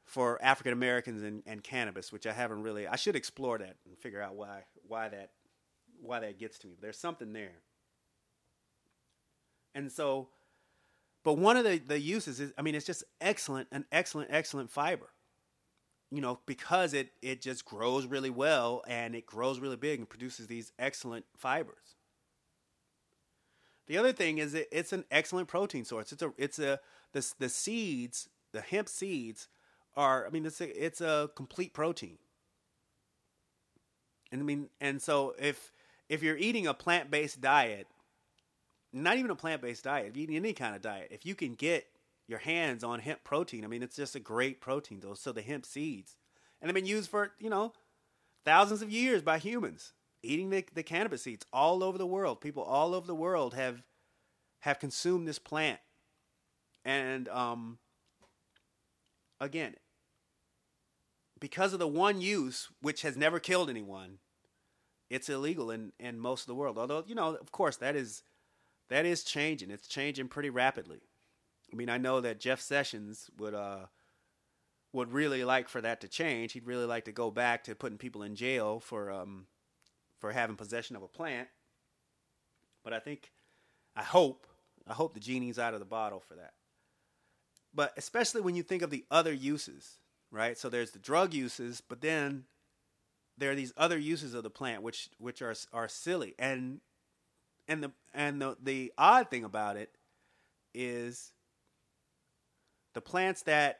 for 0.04 0.42
African 0.42 0.72
Americans 0.72 1.22
and, 1.22 1.42
and 1.46 1.62
cannabis, 1.62 2.12
which 2.12 2.26
I 2.26 2.32
haven't 2.32 2.62
really 2.62 2.86
I 2.86 2.96
should 2.96 3.16
explore 3.16 3.58
that 3.58 3.76
and 3.86 3.98
figure 3.98 4.20
out 4.20 4.36
why 4.36 4.64
why 4.86 5.08
that 5.08 5.30
why 6.00 6.20
that 6.20 6.38
gets 6.38 6.58
to 6.60 6.66
me. 6.66 6.74
There's 6.80 6.98
something 6.98 7.32
there. 7.32 7.62
And 9.74 9.92
so, 9.92 10.28
but 11.24 11.34
one 11.34 11.56
of 11.56 11.64
the, 11.64 11.78
the 11.78 12.00
uses 12.00 12.40
is, 12.40 12.52
I 12.58 12.62
mean, 12.62 12.74
it's 12.74 12.86
just 12.86 13.04
excellent, 13.20 13.68
an 13.70 13.84
excellent, 13.92 14.30
excellent 14.32 14.70
fiber. 14.70 15.10
You 16.10 16.22
know, 16.22 16.40
because 16.46 16.94
it, 16.94 17.10
it 17.20 17.42
just 17.42 17.66
grows 17.66 18.06
really 18.06 18.30
well 18.30 18.82
and 18.88 19.14
it 19.14 19.26
grows 19.26 19.60
really 19.60 19.76
big 19.76 19.98
and 19.98 20.08
produces 20.08 20.46
these 20.46 20.72
excellent 20.78 21.26
fibers. 21.36 21.96
The 23.88 23.98
other 23.98 24.12
thing 24.12 24.38
is 24.38 24.54
it, 24.54 24.68
it's 24.70 24.92
an 24.92 25.04
excellent 25.10 25.48
protein 25.48 25.84
source. 25.84 26.12
It's 26.12 26.22
a 26.22 26.32
it's 26.36 26.58
a 26.58 26.78
the 27.12 27.26
the 27.38 27.48
seeds, 27.48 28.28
the 28.52 28.60
hemp 28.60 28.88
seeds 28.88 29.48
are 29.96 30.26
I 30.26 30.30
mean 30.30 30.46
it's 30.46 30.60
a 30.60 30.84
it's 30.84 31.00
a 31.00 31.30
complete 31.34 31.72
protein. 31.72 32.18
And 34.30 34.42
I 34.42 34.44
mean 34.44 34.68
and 34.80 35.00
so 35.00 35.34
if 35.38 35.72
if 36.08 36.22
you're 36.22 36.36
eating 36.36 36.66
a 36.66 36.74
plant 36.74 37.10
based 37.10 37.40
diet, 37.40 37.86
not 38.92 39.18
even 39.18 39.30
a 39.30 39.36
plant 39.36 39.62
based 39.62 39.84
diet, 39.84 40.08
if 40.08 40.16
you 40.16 40.24
eat 40.24 40.36
any 40.36 40.52
kind 40.52 40.74
of 40.74 40.82
diet, 40.82 41.08
if 41.10 41.26
you 41.26 41.34
can 41.34 41.54
get 41.54 41.86
your 42.26 42.38
hands 42.38 42.84
on 42.84 43.00
hemp 43.00 43.24
protein, 43.24 43.64
I 43.64 43.68
mean, 43.68 43.82
it's 43.82 43.96
just 43.96 44.14
a 44.14 44.20
great 44.20 44.60
protein, 44.60 45.00
though. 45.00 45.14
So 45.14 45.32
the 45.32 45.42
hemp 45.42 45.66
seeds, 45.66 46.16
and 46.60 46.68
they've 46.68 46.74
been 46.74 46.86
used 46.86 47.10
for, 47.10 47.32
you 47.38 47.50
know, 47.50 47.72
thousands 48.44 48.82
of 48.82 48.90
years 48.90 49.22
by 49.22 49.38
humans 49.38 49.92
eating 50.22 50.50
the, 50.50 50.64
the 50.74 50.82
cannabis 50.82 51.22
seeds 51.22 51.46
all 51.52 51.82
over 51.82 51.98
the 51.98 52.06
world. 52.06 52.40
People 52.40 52.62
all 52.62 52.94
over 52.94 53.06
the 53.06 53.14
world 53.14 53.54
have 53.54 53.82
have 54.60 54.80
consumed 54.80 55.28
this 55.28 55.38
plant. 55.38 55.78
And 56.84 57.28
um, 57.28 57.78
again, 59.40 59.74
because 61.38 61.72
of 61.72 61.78
the 61.78 61.86
one 61.86 62.20
use, 62.20 62.68
which 62.80 63.02
has 63.02 63.16
never 63.16 63.38
killed 63.38 63.70
anyone, 63.70 64.18
it's 65.10 65.28
illegal 65.28 65.70
in, 65.70 65.92
in 65.98 66.18
most 66.18 66.42
of 66.42 66.46
the 66.46 66.54
world. 66.54 66.78
Although, 66.78 67.04
you 67.06 67.14
know, 67.14 67.34
of 67.34 67.52
course, 67.52 67.76
that 67.76 67.96
is 67.96 68.22
that 68.88 69.04
is 69.04 69.22
changing. 69.22 69.70
It's 69.70 69.88
changing 69.88 70.28
pretty 70.28 70.50
rapidly. 70.50 71.00
I 71.72 71.76
mean, 71.76 71.90
I 71.90 71.98
know 71.98 72.20
that 72.20 72.40
Jeff 72.40 72.60
Sessions 72.60 73.30
would 73.38 73.54
uh 73.54 73.86
would 74.92 75.12
really 75.12 75.44
like 75.44 75.68
for 75.68 75.80
that 75.80 76.00
to 76.00 76.08
change. 76.08 76.52
He'd 76.52 76.66
really 76.66 76.86
like 76.86 77.04
to 77.04 77.12
go 77.12 77.30
back 77.30 77.64
to 77.64 77.74
putting 77.74 77.98
people 77.98 78.22
in 78.22 78.34
jail 78.34 78.80
for 78.80 79.10
um 79.10 79.46
for 80.18 80.32
having 80.32 80.56
possession 80.56 80.96
of 80.96 81.02
a 81.02 81.08
plant. 81.08 81.48
But 82.84 82.92
I 82.92 82.98
think 82.98 83.30
I 83.94 84.02
hope 84.02 84.46
I 84.86 84.94
hope 84.94 85.14
the 85.14 85.20
genie's 85.20 85.58
out 85.58 85.74
of 85.74 85.80
the 85.80 85.86
bottle 85.86 86.20
for 86.20 86.34
that. 86.34 86.54
But 87.74 87.92
especially 87.96 88.40
when 88.40 88.56
you 88.56 88.62
think 88.62 88.82
of 88.82 88.90
the 88.90 89.04
other 89.10 89.32
uses, 89.32 89.98
right? 90.30 90.56
So 90.56 90.68
there's 90.68 90.92
the 90.92 90.98
drug 90.98 91.34
uses, 91.34 91.82
but 91.86 92.00
then 92.00 92.44
there 93.38 93.52
are 93.52 93.54
these 93.54 93.72
other 93.76 93.96
uses 93.96 94.34
of 94.34 94.42
the 94.42 94.50
plant 94.50 94.82
which 94.82 95.08
which 95.18 95.40
are 95.42 95.54
are 95.72 95.88
silly. 95.88 96.34
And 96.38 96.80
and 97.68 97.82
the 97.82 97.92
and 98.12 98.42
the 98.42 98.56
the 98.62 98.92
odd 98.98 99.30
thing 99.30 99.44
about 99.44 99.76
it 99.76 99.90
is 100.74 101.32
the 102.94 103.00
plants 103.00 103.42
that 103.42 103.78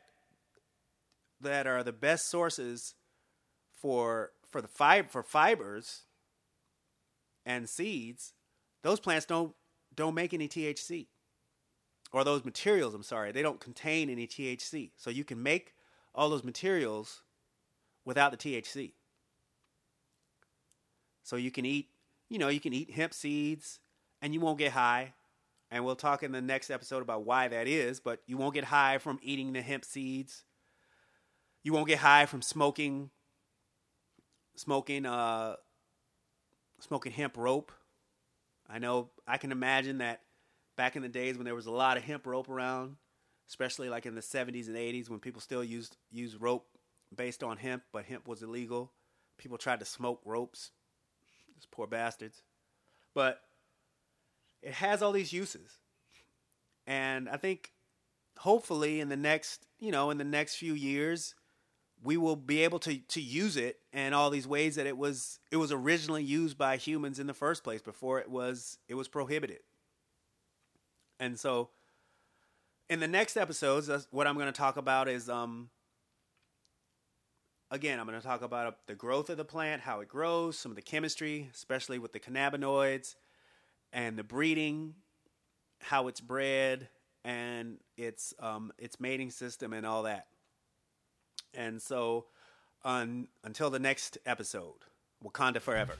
that 1.40 1.66
are 1.66 1.82
the 1.82 1.92
best 1.92 2.30
sources 2.30 2.94
for 3.72 4.30
for 4.48 4.60
the 4.60 4.68
fiber 4.68 5.08
for 5.08 5.22
fibers 5.22 6.02
and 7.46 7.68
seeds 7.68 8.34
those 8.82 9.00
plants 9.00 9.26
don't 9.26 9.54
don't 9.94 10.14
make 10.14 10.34
any 10.34 10.48
THC 10.48 11.06
or 12.12 12.24
those 12.24 12.44
materials 12.44 12.94
I'm 12.94 13.02
sorry 13.02 13.32
they 13.32 13.42
don't 13.42 13.60
contain 13.60 14.10
any 14.10 14.26
THC 14.26 14.90
so 14.96 15.10
you 15.10 15.24
can 15.24 15.42
make 15.42 15.74
all 16.14 16.30
those 16.30 16.44
materials 16.44 17.22
without 18.04 18.32
the 18.32 18.36
THC 18.36 18.92
so 21.28 21.36
you 21.36 21.50
can 21.50 21.66
eat, 21.66 21.90
you 22.30 22.38
know, 22.38 22.48
you 22.48 22.58
can 22.58 22.72
eat 22.72 22.90
hemp 22.90 23.12
seeds 23.12 23.80
and 24.22 24.32
you 24.32 24.40
won't 24.40 24.58
get 24.58 24.72
high. 24.72 25.12
And 25.70 25.84
we'll 25.84 25.94
talk 25.94 26.22
in 26.22 26.32
the 26.32 26.40
next 26.40 26.70
episode 26.70 27.02
about 27.02 27.26
why 27.26 27.48
that 27.48 27.68
is, 27.68 28.00
but 28.00 28.22
you 28.26 28.38
won't 28.38 28.54
get 28.54 28.64
high 28.64 28.96
from 28.96 29.18
eating 29.22 29.52
the 29.52 29.60
hemp 29.60 29.84
seeds. 29.84 30.44
You 31.62 31.74
won't 31.74 31.86
get 31.86 31.98
high 31.98 32.24
from 32.24 32.40
smoking 32.40 33.10
smoking 34.56 35.04
uh 35.04 35.56
smoking 36.80 37.12
hemp 37.12 37.36
rope. 37.36 37.72
I 38.66 38.78
know 38.78 39.10
I 39.26 39.36
can 39.36 39.52
imagine 39.52 39.98
that 39.98 40.22
back 40.78 40.96
in 40.96 41.02
the 41.02 41.10
days 41.10 41.36
when 41.36 41.44
there 41.44 41.54
was 41.54 41.66
a 41.66 41.70
lot 41.70 41.98
of 41.98 42.04
hemp 42.04 42.26
rope 42.26 42.48
around, 42.48 42.96
especially 43.50 43.90
like 43.90 44.06
in 44.06 44.14
the 44.14 44.22
70s 44.22 44.68
and 44.68 44.76
80s 44.76 45.10
when 45.10 45.20
people 45.20 45.42
still 45.42 45.62
used 45.62 45.94
used 46.10 46.40
rope 46.40 46.66
based 47.14 47.42
on 47.44 47.58
hemp, 47.58 47.82
but 47.92 48.06
hemp 48.06 48.26
was 48.26 48.42
illegal. 48.42 48.92
People 49.36 49.58
tried 49.58 49.80
to 49.80 49.84
smoke 49.84 50.22
ropes. 50.24 50.70
Poor 51.66 51.86
bastards. 51.86 52.42
But 53.14 53.40
it 54.62 54.72
has 54.74 55.02
all 55.02 55.12
these 55.12 55.32
uses. 55.32 55.78
And 56.86 57.28
I 57.28 57.36
think 57.36 57.72
hopefully 58.38 59.00
in 59.00 59.08
the 59.08 59.16
next, 59.16 59.66
you 59.78 59.92
know, 59.92 60.10
in 60.10 60.18
the 60.18 60.24
next 60.24 60.56
few 60.56 60.74
years, 60.74 61.34
we 62.02 62.16
will 62.16 62.36
be 62.36 62.62
able 62.62 62.78
to 62.78 62.98
to 62.98 63.20
use 63.20 63.56
it 63.56 63.80
in 63.92 64.12
all 64.12 64.30
these 64.30 64.46
ways 64.46 64.76
that 64.76 64.86
it 64.86 64.96
was 64.96 65.40
it 65.50 65.56
was 65.56 65.72
originally 65.72 66.22
used 66.22 66.56
by 66.56 66.76
humans 66.76 67.18
in 67.18 67.26
the 67.26 67.34
first 67.34 67.64
place 67.64 67.82
before 67.82 68.20
it 68.20 68.30
was 68.30 68.78
it 68.88 68.94
was 68.94 69.08
prohibited. 69.08 69.60
And 71.20 71.38
so 71.38 71.70
in 72.88 73.00
the 73.00 73.08
next 73.08 73.36
episodes, 73.36 73.90
what 74.10 74.26
I'm 74.26 74.34
going 74.34 74.46
to 74.46 74.52
talk 74.52 74.76
about 74.76 75.08
is 75.08 75.28
um 75.28 75.70
again, 77.70 78.00
I'm 78.00 78.06
going 78.06 78.20
to 78.20 78.26
talk 78.26 78.42
about 78.42 78.86
the 78.86 78.94
growth 78.94 79.30
of 79.30 79.36
the 79.36 79.44
plant, 79.44 79.82
how 79.82 80.00
it 80.00 80.08
grows, 80.08 80.58
some 80.58 80.72
of 80.72 80.76
the 80.76 80.82
chemistry, 80.82 81.50
especially 81.54 81.98
with 81.98 82.12
the 82.12 82.20
cannabinoids 82.20 83.14
and 83.92 84.18
the 84.18 84.24
breeding, 84.24 84.94
how 85.80 86.08
it's 86.08 86.20
bred 86.20 86.88
and 87.24 87.78
its 87.96 88.32
um 88.38 88.72
its 88.78 89.00
mating 89.00 89.30
system 89.30 89.72
and 89.72 89.84
all 89.84 90.04
that. 90.04 90.26
And 91.54 91.80
so, 91.80 92.26
un, 92.84 93.28
until 93.44 93.70
the 93.70 93.78
next 93.78 94.18
episode, 94.26 94.84
Wakanda 95.24 95.60
forever. 95.60 95.94